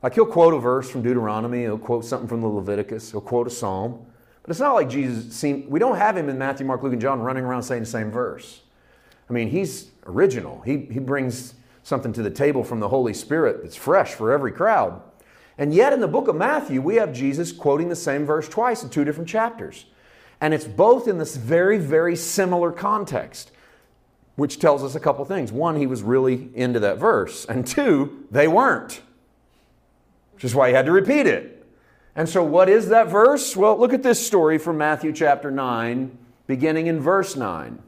[0.04, 3.48] Like he'll quote a verse from Deuteronomy, he'll quote something from the Leviticus, he'll quote
[3.48, 4.06] a psalm.
[4.42, 7.02] But it's not like Jesus seemed, we don't have him in Matthew, Mark, Luke, and
[7.02, 8.62] John running around saying the same verse.
[9.30, 10.62] I mean, he's original.
[10.62, 14.52] He, he brings something to the table from the Holy Spirit that's fresh for every
[14.52, 15.02] crowd.
[15.58, 18.84] And yet, in the book of Matthew, we have Jesus quoting the same verse twice
[18.84, 19.86] in two different chapters.
[20.42, 23.52] And it's both in this very, very similar context,
[24.36, 25.52] which tells us a couple things.
[25.52, 27.46] One, he was really into that verse.
[27.46, 29.02] And two, they weren't,
[30.34, 31.60] which is why he had to repeat it.
[32.16, 33.56] And so, what is that verse?
[33.56, 37.82] Well, look at this story from Matthew chapter 9, beginning in verse 9.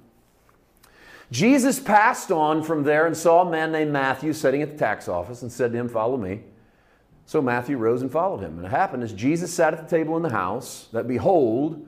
[1.32, 5.08] Jesus passed on from there and saw a man named Matthew sitting at the tax
[5.08, 6.42] office and said to him, Follow me.
[7.26, 8.58] So Matthew rose and followed him.
[8.58, 11.86] And it happened as Jesus sat at the table in the house that behold,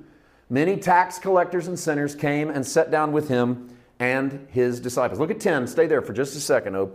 [0.49, 5.19] many tax collectors and sinners came and sat down with him and his disciples.
[5.19, 5.67] Look at 10.
[5.67, 6.91] Stay there for just a second, Oh.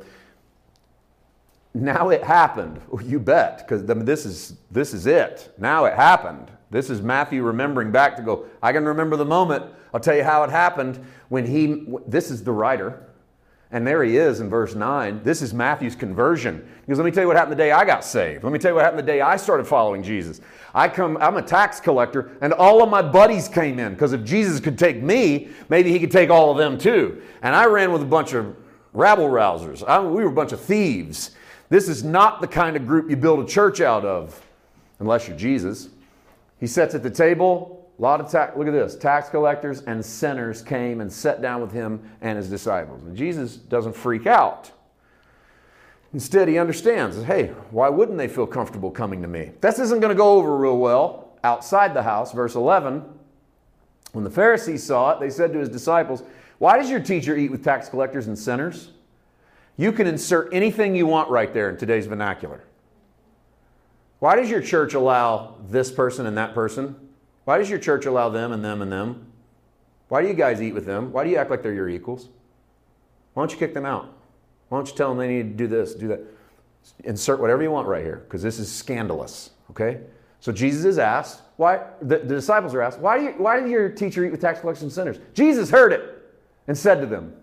[1.73, 2.81] Now it happened.
[3.05, 5.55] You bet, because this is, this is it.
[5.59, 6.51] Now it happened.
[6.71, 9.65] This is Matthew remembering back to go, I can remember the moment.
[9.93, 13.10] I'll tell you how it happened when he, this is the writer.
[13.73, 15.23] And there he is in verse 9.
[15.23, 16.69] This is Matthew's conversion.
[16.89, 18.43] Goes, Let me tell you what happened the day I got saved.
[18.43, 20.41] Let me tell you what happened the day I started following Jesus.
[20.75, 24.25] I come, I'm a tax collector, and all of my buddies came in because if
[24.25, 27.23] Jesus could take me, maybe he could take all of them too.
[27.43, 28.57] And I ran with a bunch of
[28.93, 29.83] rabble rousers.
[30.03, 31.31] We were a bunch of thieves.
[31.69, 34.45] This is not the kind of group you build a church out of,
[34.99, 35.89] unless you're Jesus.
[36.59, 37.80] He sits at the table.
[38.01, 41.61] A lot of tax, look at this tax collectors and sinners came and sat down
[41.61, 43.03] with him and his disciples.
[43.03, 44.71] And Jesus doesn't freak out.
[46.15, 49.53] Instead, he understands hey, why wouldn't they feel comfortable coming to me?
[49.61, 52.33] This isn't going to go over real well outside the house.
[52.33, 53.05] Verse 11
[54.13, 56.23] When the Pharisees saw it, they said to his disciples,
[56.57, 58.93] Why does your teacher eat with tax collectors and sinners?
[59.77, 62.65] You can insert anything you want right there in today's vernacular.
[64.21, 66.97] Why does your church allow this person and that person?
[67.45, 69.27] Why does your church allow them and them and them?
[70.09, 71.13] Why do you guys eat with them?
[71.13, 72.29] Why do you act like they're your equals?
[73.35, 74.13] Why don't you kick them out?
[74.69, 76.21] Why don't you tell them they need to do this, do that?
[77.05, 80.01] Insert whatever you want right here, because this is scandalous, okay?
[80.41, 83.69] So Jesus is asked, why, the, the disciples are asked, why, do you, why did
[83.69, 85.19] your teacher eat with tax collectors and sinners?
[85.35, 86.35] Jesus heard it
[86.67, 87.35] and said to them,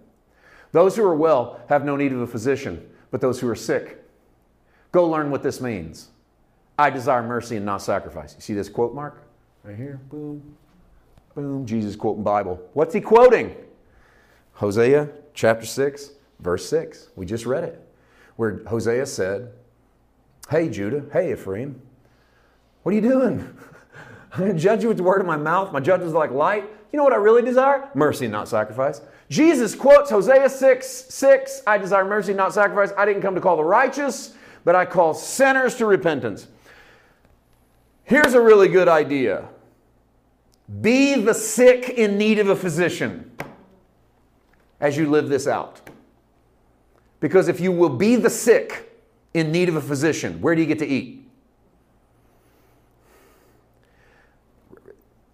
[0.72, 4.04] those who are well have no need of a physician, but those who are sick.
[4.92, 6.10] Go learn what this means.
[6.78, 8.36] I desire mercy and not sacrifice.
[8.36, 9.27] You see this quote mark?
[9.68, 10.00] Right here.
[10.10, 10.42] Boom.
[11.36, 11.66] Boom.
[11.66, 12.58] Jesus quoting Bible.
[12.72, 13.54] What's he quoting?
[14.54, 17.10] Hosea chapter 6, verse 6.
[17.18, 17.86] We just read it.
[18.38, 19.52] Where Hosea said,
[20.50, 21.04] Hey, Judah.
[21.12, 21.82] Hey, Ephraim.
[22.84, 23.58] What are you doing?
[24.32, 25.74] I'm going to judge you with the word of my mouth.
[25.74, 26.64] My judgment is like light.
[26.94, 27.90] You know what I really desire?
[27.94, 29.02] Mercy and not sacrifice.
[29.30, 31.64] Jesus quotes Hosea 6 6.
[31.68, 32.94] I desire mercy, not sacrifice.
[32.98, 36.48] I didn't come to call the righteous, but I call sinners to repentance.
[38.06, 39.50] Here's a really good idea
[40.82, 43.32] be the sick in need of a physician
[44.80, 45.82] as you live this out.
[47.20, 49.02] Because if you will be the sick
[49.34, 51.28] in need of a physician, where do you get to eat?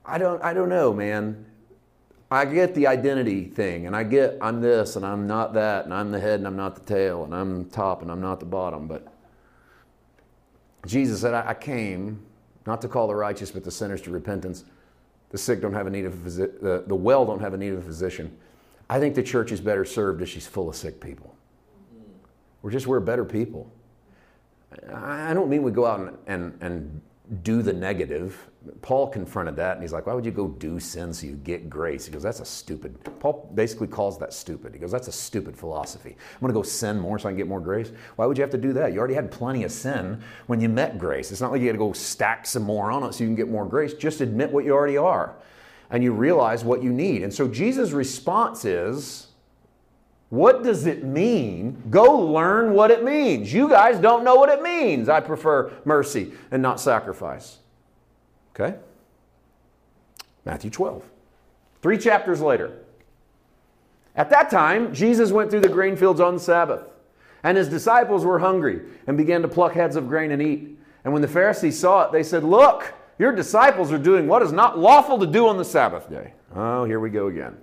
[0.06, 1.46] I don't, I don't know, man.
[2.30, 5.94] I get the identity thing, and I get I'm this and I'm not that, and
[5.94, 8.46] I'm the head and I'm not the tail, and I'm top and I'm not the
[8.48, 8.88] bottom.
[8.88, 9.08] But
[10.88, 12.26] Jesus said, I came
[12.66, 14.64] not to call the righteous, but the sinners to repentance.
[15.34, 17.58] The sick don't have a need of a physician, the, the well don't have a
[17.58, 18.38] need of a physician.
[18.88, 21.36] I think the church is better served if she's full of sick people.
[22.62, 23.72] We're just, we're better people.
[24.94, 27.02] I don't mean we go out and, and, and
[27.42, 28.50] do the negative.
[28.82, 31.70] Paul confronted that and he's like, Why would you go do sin so you get
[31.70, 32.06] grace?
[32.06, 32.98] He goes, That's a stupid.
[33.20, 34.74] Paul basically calls that stupid.
[34.74, 36.12] He goes, That's a stupid philosophy.
[36.34, 37.92] I'm going to go sin more so I can get more grace.
[38.18, 38.94] Why would you have to do that?
[38.94, 41.32] You already had plenty of sin when you met grace.
[41.32, 43.36] It's not like you had to go stack some more on it so you can
[43.36, 43.94] get more grace.
[43.94, 45.36] Just admit what you already are
[45.90, 47.24] and you realize what you need.
[47.24, 49.28] And so Jesus' response is,
[50.34, 51.84] what does it mean?
[51.92, 53.54] Go learn what it means.
[53.54, 55.08] You guys don't know what it means.
[55.08, 57.60] I prefer mercy and not sacrifice.
[58.56, 58.76] Okay?
[60.44, 61.04] Matthew 12.
[61.84, 62.80] Three chapters later.
[64.16, 66.82] At that time, Jesus went through the grain fields on the Sabbath,
[67.44, 70.80] and his disciples were hungry and began to pluck heads of grain and eat.
[71.04, 74.52] And when the Pharisees saw it, they said, Look, your disciples are doing what is
[74.52, 76.34] not lawful to do on the Sabbath day.
[76.56, 77.56] Oh, here we go again.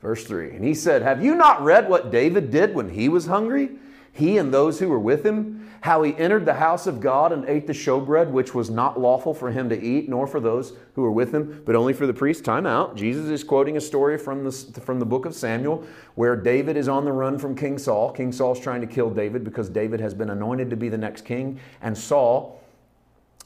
[0.00, 3.26] Verse 3 And he said, Have you not read what David did when he was
[3.26, 3.70] hungry?
[4.12, 7.48] He and those who were with him, how he entered the house of God and
[7.48, 11.02] ate the showbread, which was not lawful for him to eat, nor for those who
[11.02, 12.44] were with him, but only for the priest.
[12.44, 12.96] Time out.
[12.96, 15.86] Jesus is quoting a story from the, from the book of Samuel
[16.16, 18.10] where David is on the run from King Saul.
[18.10, 21.24] King Saul's trying to kill David because David has been anointed to be the next
[21.24, 22.60] king, and Saul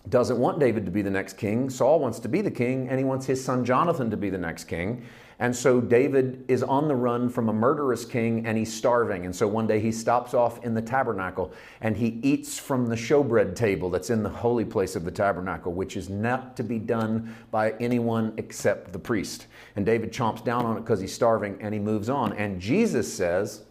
[0.09, 1.71] doesn't want David to be the next king.
[1.71, 4.39] Saul wants to be the king, and he wants his son Jonathan to be the
[4.39, 5.05] next king.
[5.43, 9.24] And so David is on the run from a murderous king and he's starving.
[9.24, 12.95] And so one day he stops off in the tabernacle and he eats from the
[12.95, 16.78] showbread table that's in the holy place of the tabernacle, which is not to be
[16.78, 19.49] done by anyone except the priest.
[19.74, 22.34] And David chomps down on it because he's starving and he moves on.
[22.34, 23.62] And Jesus says,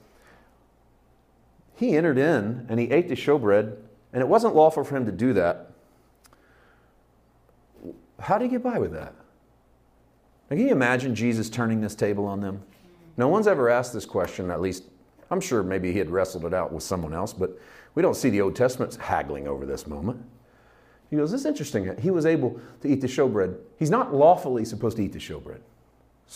[1.78, 3.78] He entered in and he ate the showbread,
[4.12, 5.72] and it wasn't lawful for him to do that.
[8.20, 9.16] How did he get by with that?
[10.52, 12.62] Now, can you imagine Jesus turning this table on them?
[13.16, 14.84] No one's ever asked this question, at least
[15.32, 17.58] I'm sure maybe he had wrestled it out with someone else, but
[17.96, 20.22] we don't see the Old Testament haggling over this moment.
[21.10, 21.96] He goes, This is interesting.
[22.00, 23.56] He was able to eat the showbread.
[23.80, 25.60] He's not lawfully supposed to eat the showbread,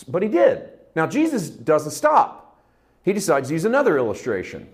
[0.08, 0.70] but he did.
[0.94, 2.58] Now, Jesus doesn't stop.
[3.02, 4.66] He decides to use another illustration.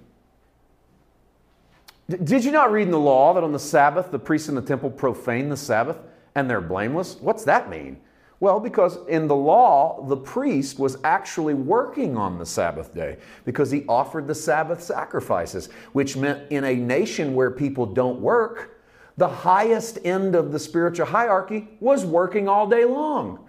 [2.09, 4.63] Did you not read in the law that on the Sabbath the priests in the
[4.63, 5.99] temple profane the Sabbath
[6.37, 7.17] and they're blameless?
[7.21, 8.01] What's that mean?
[8.43, 13.71] Well, because in the law, the priest was actually working on the Sabbath day because
[13.71, 18.83] he offered the Sabbath sacrifices, which meant in a nation where people don't work,
[19.17, 23.47] the highest end of the spiritual hierarchy was working all day long.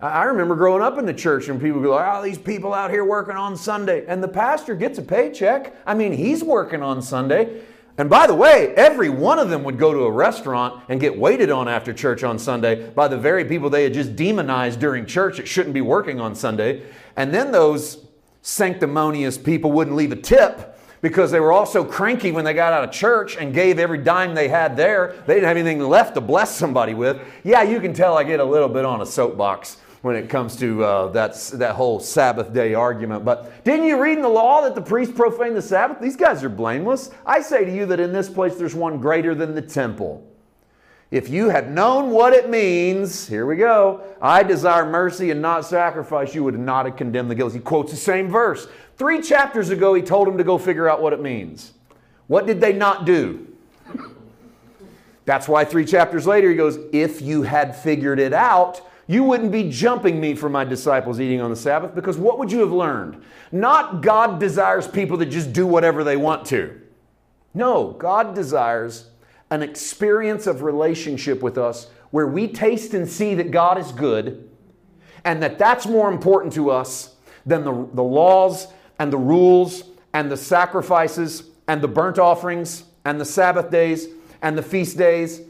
[0.00, 3.04] I remember growing up in the church and people go, oh, these people out here
[3.04, 4.04] working on Sunday.
[4.08, 5.76] And the pastor gets a paycheck.
[5.86, 7.62] I mean, he's working on Sunday.
[7.96, 11.16] And by the way, every one of them would go to a restaurant and get
[11.16, 15.06] waited on after church on Sunday by the very people they had just demonized during
[15.06, 16.82] church It shouldn't be working on Sunday.
[17.16, 18.04] And then those
[18.42, 22.82] sanctimonious people wouldn't leave a tip because they were also cranky when they got out
[22.82, 25.14] of church and gave every dime they had there.
[25.26, 27.20] They didn't have anything left to bless somebody with.
[27.44, 30.54] Yeah, you can tell I get a little bit on a soapbox when it comes
[30.56, 33.24] to uh, that, that whole Sabbath day argument.
[33.24, 35.98] But didn't you read in the law that the priests profaned the Sabbath?
[35.98, 37.10] These guys are blameless.
[37.24, 40.22] I say to you that in this place there's one greater than the temple.
[41.10, 45.64] If you had known what it means, here we go, I desire mercy and not
[45.64, 47.56] sacrifice, you would not have condemned the guilty.
[47.56, 48.68] He quotes the same verse.
[48.98, 51.72] Three chapters ago, he told them to go figure out what it means.
[52.26, 53.46] What did they not do?
[55.24, 59.52] That's why three chapters later, he goes, If you had figured it out, you wouldn't
[59.52, 62.72] be jumping me for my disciples eating on the Sabbath because what would you have
[62.72, 63.22] learned?
[63.52, 66.80] Not God desires people that just do whatever they want to.
[67.52, 69.10] No, God desires
[69.50, 74.48] an experience of relationship with us where we taste and see that God is good
[75.24, 80.30] and that that's more important to us than the, the laws and the rules and
[80.30, 84.08] the sacrifices and the burnt offerings and the Sabbath days
[84.42, 85.42] and the feast days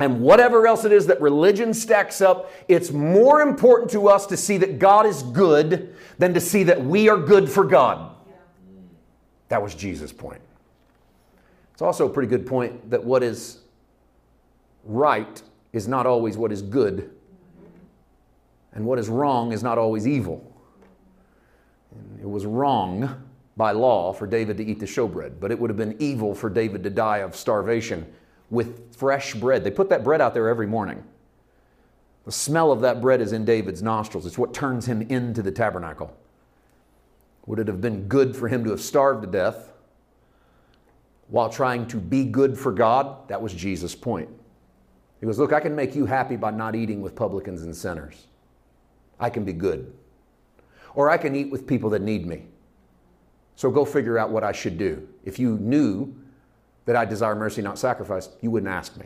[0.00, 4.36] and whatever else it is that religion stacks up, it's more important to us to
[4.36, 8.14] see that God is good than to see that we are good for God.
[9.48, 10.40] That was Jesus' point.
[11.72, 13.60] It's also a pretty good point that what is
[14.84, 15.42] right
[15.72, 17.10] is not always what is good,
[18.72, 20.44] and what is wrong is not always evil.
[22.20, 23.24] It was wrong
[23.56, 26.48] by law for David to eat the showbread, but it would have been evil for
[26.48, 28.06] David to die of starvation
[28.50, 29.64] with fresh bread.
[29.64, 31.04] They put that bread out there every morning.
[32.24, 34.26] The smell of that bread is in David's nostrils.
[34.26, 36.14] It's what turns him into the tabernacle.
[37.46, 39.72] Would it have been good for him to have starved to death
[41.28, 43.26] while trying to be good for God?
[43.28, 44.28] That was Jesus' point.
[45.20, 48.26] He goes, Look, I can make you happy by not eating with publicans and sinners.
[49.18, 49.92] I can be good.
[50.94, 52.44] Or I can eat with people that need me.
[53.56, 55.08] So go figure out what I should do.
[55.24, 56.14] If you knew
[56.88, 59.04] that I desire mercy, not sacrifice, you wouldn't ask me.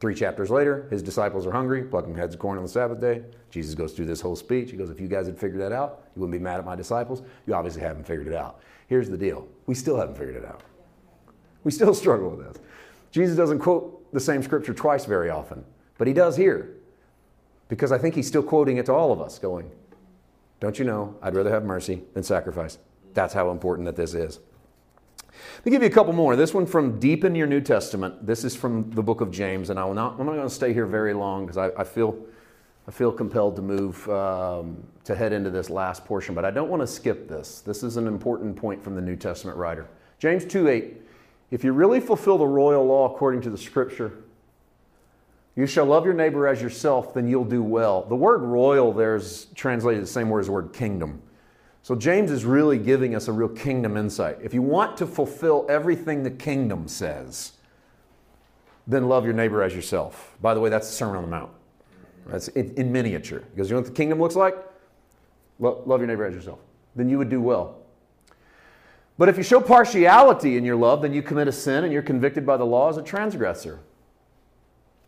[0.00, 3.22] Three chapters later, his disciples are hungry, plucking heads of corn on the Sabbath day.
[3.48, 4.70] Jesus goes through this whole speech.
[4.70, 6.76] He goes, If you guys had figured that out, you wouldn't be mad at my
[6.76, 7.22] disciples.
[7.46, 8.60] You obviously haven't figured it out.
[8.86, 10.60] Here's the deal we still haven't figured it out.
[11.64, 12.62] We still struggle with this.
[13.12, 15.64] Jesus doesn't quote the same scripture twice very often,
[15.96, 16.74] but he does here
[17.68, 19.70] because I think he's still quoting it to all of us, going,
[20.60, 22.76] Don't you know, I'd rather have mercy than sacrifice.
[23.14, 24.38] That's how important that this is.
[25.56, 26.36] Let me give you a couple more.
[26.36, 28.26] This one from deep in your New Testament.
[28.26, 30.54] This is from the book of James, and I will not, I'm not going to
[30.54, 32.16] stay here very long because I, I, feel,
[32.86, 36.68] I feel compelled to move um, to head into this last portion, but I don't
[36.68, 37.60] want to skip this.
[37.60, 39.86] This is an important point from the New Testament writer.
[40.18, 40.96] James 2 8.
[41.50, 44.24] If you really fulfill the royal law according to the scripture,
[45.54, 48.02] you shall love your neighbor as yourself, then you'll do well.
[48.02, 51.20] The word royal there is translated the same word as the word kingdom.
[51.82, 54.38] So James is really giving us a real kingdom insight.
[54.40, 57.52] If you want to fulfill everything the kingdom says,
[58.86, 60.36] then love your neighbor as yourself.
[60.40, 61.50] By the way, that's the Sermon on the Mount.
[62.26, 63.40] That's in, miniature.
[63.52, 64.54] Because you know what the kingdom looks like?
[65.58, 66.60] Love your neighbor as yourself.
[66.94, 67.78] Then you would do well.
[69.18, 72.02] But if you show partiality in your love, then you commit a sin and you're
[72.02, 73.80] convicted by the law as a transgressor.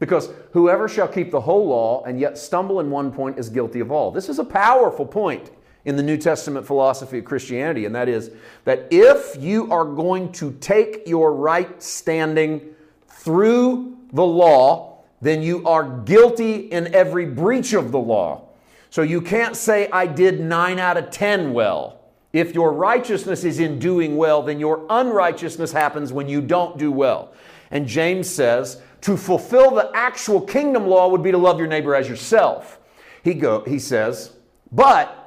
[0.01, 3.79] Because whoever shall keep the whole law and yet stumble in one point is guilty
[3.79, 4.11] of all.
[4.11, 5.51] This is a powerful point
[5.85, 8.31] in the New Testament philosophy of Christianity, and that is
[8.65, 12.75] that if you are going to take your right standing
[13.09, 18.49] through the law, then you are guilty in every breach of the law.
[18.91, 22.01] So you can't say, I did nine out of ten well.
[22.33, 26.91] If your righteousness is in doing well, then your unrighteousness happens when you don't do
[26.91, 27.33] well.
[27.71, 31.95] And James says, to fulfill the actual kingdom law would be to love your neighbor
[31.95, 32.79] as yourself.
[33.23, 34.33] He, go, he says,
[34.73, 35.24] but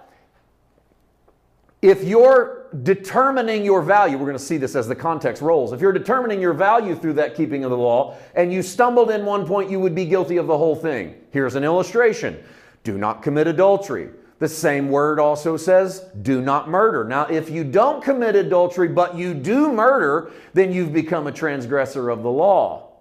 [1.88, 5.72] if you're determining your value, we're going to see this as the context rolls.
[5.72, 9.26] If you're determining your value through that keeping of the law and you stumbled in
[9.26, 11.16] one point, you would be guilty of the whole thing.
[11.32, 12.44] Here's an illustration
[12.84, 14.10] do not commit adultery.
[14.40, 17.06] The same word also says, do not murder.
[17.06, 22.10] Now, if you don't commit adultery, but you do murder, then you've become a transgressor
[22.10, 22.92] of the law.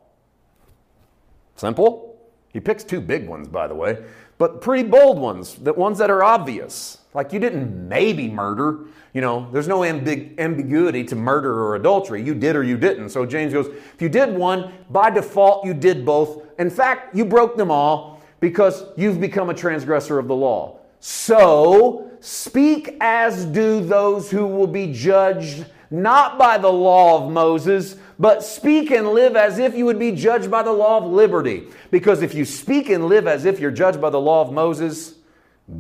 [1.57, 2.19] Simple?
[2.53, 4.03] He picks two big ones, by the way,
[4.39, 6.99] but pretty bold ones, the ones that are obvious.
[7.17, 8.81] Like you didn't maybe murder.
[9.15, 12.23] You know, there's no ambig- ambiguity to murder or adultery.
[12.23, 13.09] You did or you didn't.
[13.09, 16.43] So James goes, if you did one, by default, you did both.
[16.59, 20.79] In fact, you broke them all because you've become a transgressor of the law.
[21.01, 27.97] So speak as do those who will be judged not by the law of Moses,
[28.19, 31.69] but speak and live as if you would be judged by the law of liberty.
[31.91, 35.15] Because if you speak and live as if you're judged by the law of Moses,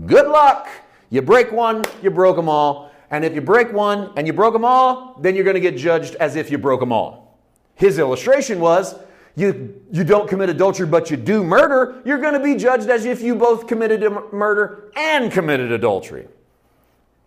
[0.06, 0.66] good luck.
[1.10, 2.90] You break one, you broke them all.
[3.10, 5.76] And if you break one and you broke them all, then you're going to get
[5.76, 7.38] judged as if you broke them all.
[7.74, 8.96] His illustration was
[9.36, 13.04] you, you don't commit adultery, but you do murder, you're going to be judged as
[13.04, 14.02] if you both committed
[14.32, 16.26] murder and committed adultery.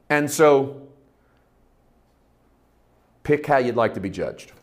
[0.09, 0.87] And so,
[3.21, 4.53] pick how you'd like to be judged.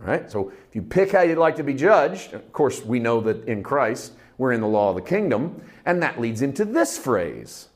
[0.00, 0.30] All right?
[0.30, 3.44] So, if you pick how you'd like to be judged, of course, we know that
[3.46, 7.68] in Christ, we're in the law of the kingdom, and that leads into this phrase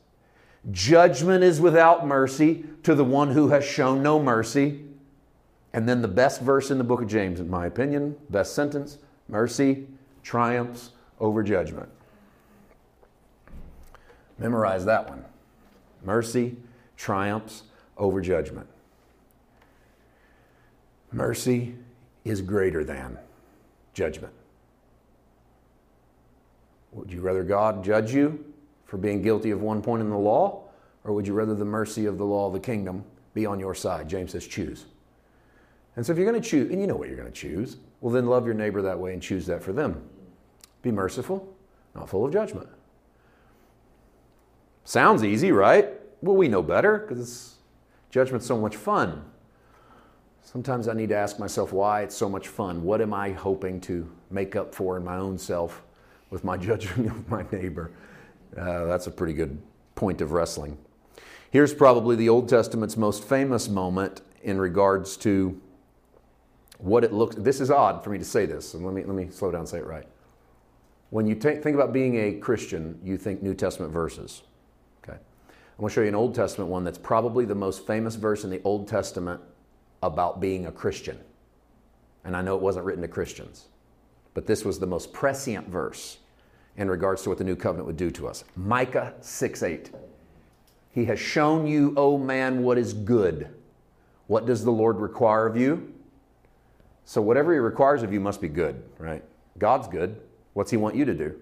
[0.73, 4.83] Judgment is without mercy to the one who has shown no mercy.
[5.73, 8.99] And then the best verse in the book of James, in my opinion, best sentence
[9.29, 9.87] mercy
[10.23, 10.91] triumphs
[11.21, 11.89] over judgment.
[14.39, 15.25] Memorize that one.
[16.05, 16.57] Mercy
[16.97, 17.65] triumphs
[17.97, 18.67] over judgment.
[21.13, 21.75] Mercy
[22.25, 23.19] is greater than
[23.95, 24.33] judgment.
[26.93, 28.45] Would you rather God judge you
[28.87, 30.63] for being guilty of one point in the law?
[31.05, 33.75] Or would you rather the mercy of the law of the kingdom be on your
[33.75, 34.09] side?
[34.09, 34.87] James says, choose.
[35.95, 37.77] And so if you're going to choose, and you know what you're going to choose,
[38.01, 40.03] well, then love your neighbor that way and choose that for them.
[40.83, 41.55] Be merciful,
[41.95, 42.69] not full of judgment.
[44.85, 45.89] Sounds easy, right?
[46.21, 47.57] Well, we know better because
[48.11, 49.25] judgment's so much fun.
[50.43, 52.83] Sometimes I need to ask myself why it's so much fun.
[52.83, 55.83] What am I hoping to make up for in my own self
[56.31, 57.91] with my judging of my neighbor?
[58.57, 59.61] Uh, that's a pretty good
[59.95, 60.79] point of wrestling.
[61.51, 65.61] Here's probably the Old Testament's most famous moment in regards to
[66.79, 67.37] what it looks.
[67.37, 69.61] This is odd for me to say this, and let me let me slow down
[69.61, 70.07] and say it right.
[71.11, 74.43] When you take, think about being a Christian, you think New Testament verses.
[75.03, 78.17] Okay, I'm going to show you an Old Testament one that's probably the most famous
[78.17, 79.41] verse in the Old Testament
[80.03, 81.19] about being a Christian.
[82.25, 83.67] And I know it wasn't written to Christians,
[84.35, 86.19] but this was the most prescient verse
[86.77, 88.45] in regards to what the new covenant would do to us.
[88.57, 89.91] Micah 6 8.
[90.91, 93.49] He has shown you, O man, what is good.
[94.27, 95.93] What does the Lord require of you?
[97.05, 99.23] So, whatever He requires of you must be good, right?
[99.59, 100.21] God's good.
[100.55, 101.41] What's He want you to do?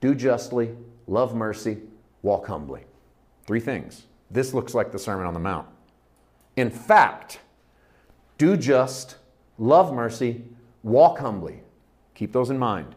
[0.00, 0.70] Do justly,
[1.06, 1.78] love mercy,
[2.22, 2.84] walk humbly.
[3.46, 4.04] Three things.
[4.30, 5.66] This looks like the Sermon on the Mount.
[6.56, 7.40] In fact,
[8.38, 9.16] do just,
[9.58, 10.44] love mercy,
[10.82, 11.62] walk humbly.
[12.14, 12.94] Keep those in mind.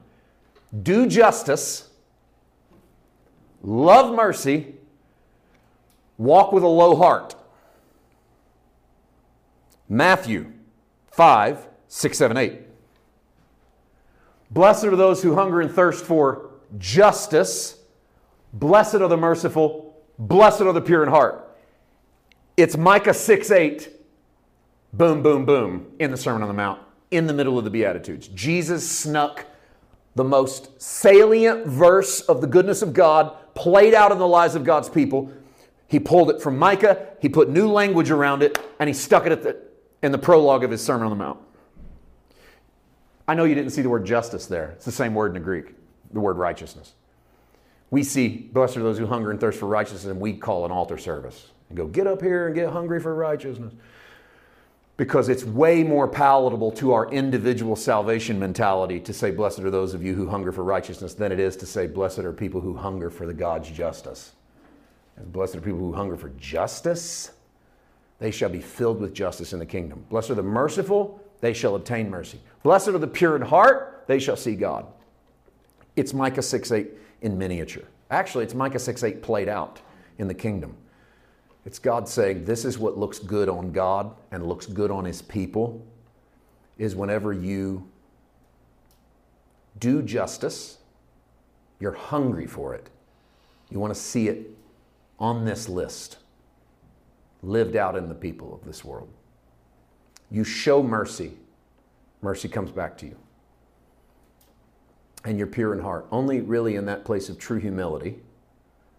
[0.83, 1.89] Do justice,
[3.61, 4.75] love mercy,
[6.17, 7.35] walk with a low heart.
[9.89, 10.51] Matthew
[11.11, 12.61] 5, 6, 7, 8.
[14.51, 17.79] Blessed are those who hunger and thirst for justice.
[18.53, 19.95] Blessed are the merciful.
[20.19, 21.43] Blessed are the pure in heart.
[22.57, 23.97] It's Micah 6, 8
[24.93, 28.27] boom, boom, boom, in the Sermon on the Mount, in the middle of the Beatitudes.
[28.29, 29.45] Jesus snuck
[30.17, 34.63] the most salient verse of the goodness of God played out in the lives of
[34.63, 35.31] God's people.
[35.87, 39.43] He pulled it from Micah, he put new language around it, and he stuck it
[39.43, 39.57] the,
[40.01, 41.39] in the prologue of his Sermon on the Mount.
[43.27, 44.71] I know you didn't see the word justice there.
[44.71, 45.75] It's the same word in the Greek,
[46.11, 46.93] the word righteousness.
[47.91, 50.71] We see, blessed are those who hunger and thirst for righteousness, and we call an
[50.71, 53.73] altar service and go, get up here and get hungry for righteousness
[54.97, 59.93] because it's way more palatable to our individual salvation mentality to say, Blessed are those
[59.93, 62.75] of you who hunger for righteousness, than it is to say, Blessed are people who
[62.75, 64.33] hunger for the God's justice.
[65.15, 67.31] And blessed are people who hunger for justice,
[68.19, 70.05] they shall be filled with justice in the kingdom.
[70.09, 72.39] Blessed are the merciful, they shall obtain mercy.
[72.63, 74.85] Blessed are the pure in heart, they shall see God.
[75.95, 76.87] It's Micah 6 8
[77.21, 77.83] in miniature.
[78.09, 79.79] Actually, it's Micah 6 8 played out
[80.17, 80.75] in the kingdom.
[81.67, 85.21] It's God saying, This is what looks good on God and looks good on His
[85.21, 85.85] people,
[86.77, 87.85] is whenever you
[89.77, 90.77] do justice,
[91.81, 92.89] you're hungry for it.
[93.69, 94.49] You want to see it
[95.19, 96.19] on this list,
[97.43, 99.09] lived out in the people of this world.
[100.31, 101.33] You show mercy,
[102.21, 103.17] mercy comes back to you.
[105.25, 106.07] And you're pure in heart.
[106.11, 108.19] Only really in that place of true humility,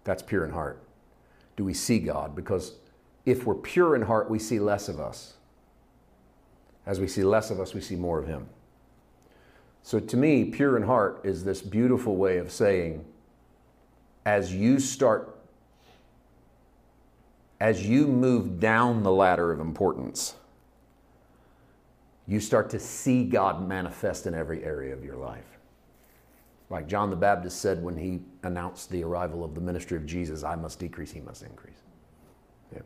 [0.05, 0.83] that's pure in heart
[1.59, 2.77] do we see God because
[3.27, 5.35] if we're pure in heart, we see less of us.
[6.87, 8.49] As we see less of us, we see more of Him.
[9.83, 13.05] So to me, pure in heart is this beautiful way of saying,
[14.25, 15.37] as you start,
[17.61, 20.37] as you move down the ladder of importance,
[22.29, 25.58] you start to see God manifest in every area of your life.
[26.71, 30.45] Like John the Baptist said when he announced the arrival of the ministry of Jesus,
[30.45, 31.79] I must decrease, he must increase.
[32.75, 32.83] Yeah.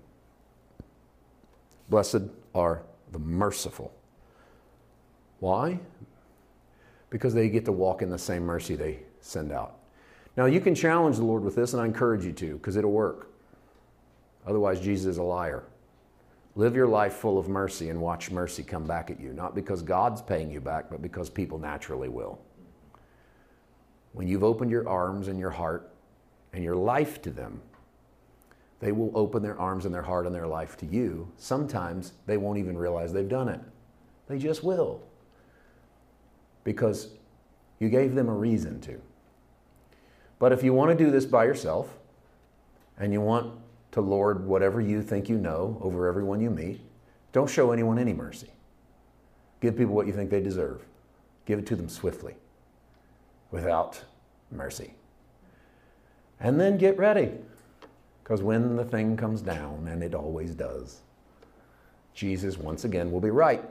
[1.88, 2.22] Blessed
[2.54, 3.92] are the merciful.
[5.40, 5.80] Why?
[7.10, 9.76] Because they get to walk in the same mercy they send out.
[10.36, 12.92] Now, you can challenge the Lord with this, and I encourage you to, because it'll
[12.92, 13.28] work.
[14.46, 15.64] Otherwise, Jesus is a liar.
[16.54, 19.82] Live your life full of mercy and watch mercy come back at you, not because
[19.82, 22.38] God's paying you back, but because people naturally will
[24.12, 25.90] when you've opened your arms and your heart
[26.52, 27.62] and your life to them,
[28.80, 31.30] they will open their arms and their heart and their life to you.
[31.36, 33.60] Sometimes they won't even realize they've done it.
[34.26, 35.00] They just will.
[36.64, 37.08] Because
[37.78, 39.00] you gave them a reason to.
[40.38, 41.96] But if you want to do this by yourself
[42.98, 43.58] and you want
[43.92, 46.80] to lord whatever you think you know over everyone you meet,
[47.32, 48.50] don't show anyone any mercy.
[49.60, 50.84] Give people what you think they deserve.
[51.46, 52.34] Give it to them swiftly
[53.52, 54.02] without
[54.50, 54.94] mercy.
[56.40, 57.30] And then get ready,
[58.24, 61.02] because when the thing comes down, and it always does,
[62.14, 63.62] Jesus once again will be right.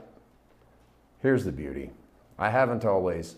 [1.20, 1.90] Here's the beauty
[2.38, 3.36] I haven't always,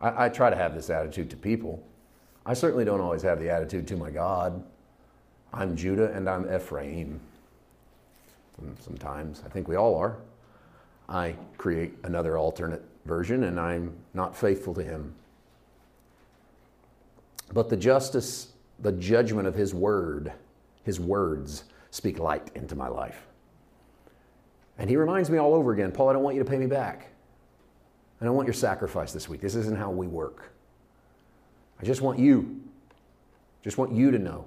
[0.00, 1.80] I, I try to have this attitude to people.
[2.44, 4.62] I certainly don't always have the attitude to my God.
[5.52, 7.20] I'm Judah and I'm Ephraim.
[8.80, 10.16] Sometimes, I think we all are.
[11.08, 15.14] I create another alternate version and I'm not faithful to him.
[17.52, 20.32] But the justice, the judgment of his word,
[20.82, 23.26] his words speak light into my life.
[24.78, 26.66] And he reminds me all over again Paul, I don't want you to pay me
[26.66, 27.08] back.
[28.20, 29.40] I don't want your sacrifice this week.
[29.40, 30.52] This isn't how we work.
[31.80, 32.62] I just want you,
[33.62, 34.46] just want you to know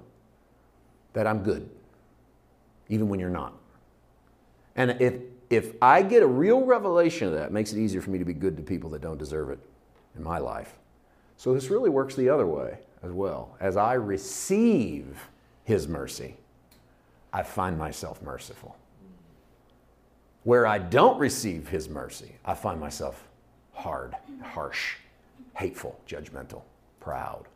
[1.12, 1.68] that I'm good,
[2.88, 3.54] even when you're not.
[4.74, 5.14] And if,
[5.50, 8.24] if I get a real revelation of that, it makes it easier for me to
[8.24, 9.60] be good to people that don't deserve it
[10.16, 10.74] in my life.
[11.36, 13.56] So this really works the other way as well.
[13.60, 15.28] As I receive
[15.64, 16.36] His mercy,
[17.32, 18.76] I find myself merciful.
[20.44, 23.28] Where I don't receive His mercy, I find myself
[23.72, 24.96] hard, harsh,
[25.56, 26.62] hateful, judgmental,
[27.00, 27.46] proud.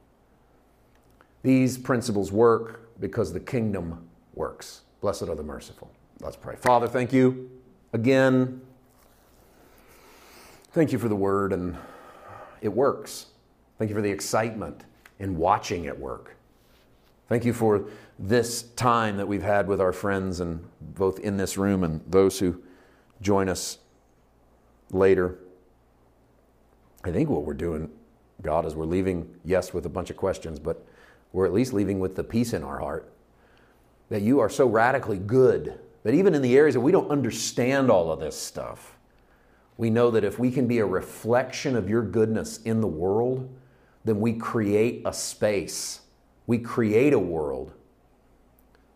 [1.42, 4.82] These principles work because the kingdom works.
[5.00, 5.90] Blessed are the merciful.
[6.20, 6.56] Let's pray.
[6.56, 7.50] Father, thank you
[7.92, 8.62] again.
[10.72, 11.76] Thank you for the word, and
[12.62, 13.26] it works.
[13.78, 14.84] Thank you for the excitement
[15.24, 16.36] in watching it work.
[17.30, 17.86] Thank you for
[18.18, 22.38] this time that we've had with our friends, and both in this room and those
[22.38, 22.62] who
[23.22, 23.78] join us
[24.90, 25.38] later.
[27.04, 27.90] I think what we're doing,
[28.42, 30.84] God, is we're leaving, yes, with a bunch of questions, but
[31.32, 33.10] we're at least leaving with the peace in our heart
[34.10, 37.90] that you are so radically good that even in the areas that we don't understand
[37.90, 38.98] all of this stuff,
[39.78, 43.48] we know that if we can be a reflection of your goodness in the world,
[44.04, 46.00] then we create a space,
[46.46, 47.72] we create a world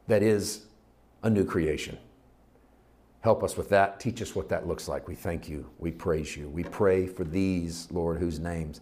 [0.06, 0.66] that is
[1.22, 1.98] a new creation.
[3.20, 3.98] Help us with that.
[3.98, 5.08] Teach us what that looks like.
[5.08, 5.68] We thank you.
[5.78, 6.48] We praise you.
[6.48, 8.80] We pray for these, Lord, whose names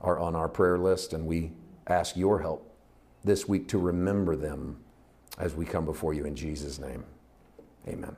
[0.00, 1.52] are on our prayer list, and we
[1.86, 2.74] ask your help
[3.24, 4.76] this week to remember them
[5.38, 7.04] as we come before you in Jesus' name.
[7.88, 8.14] Amen.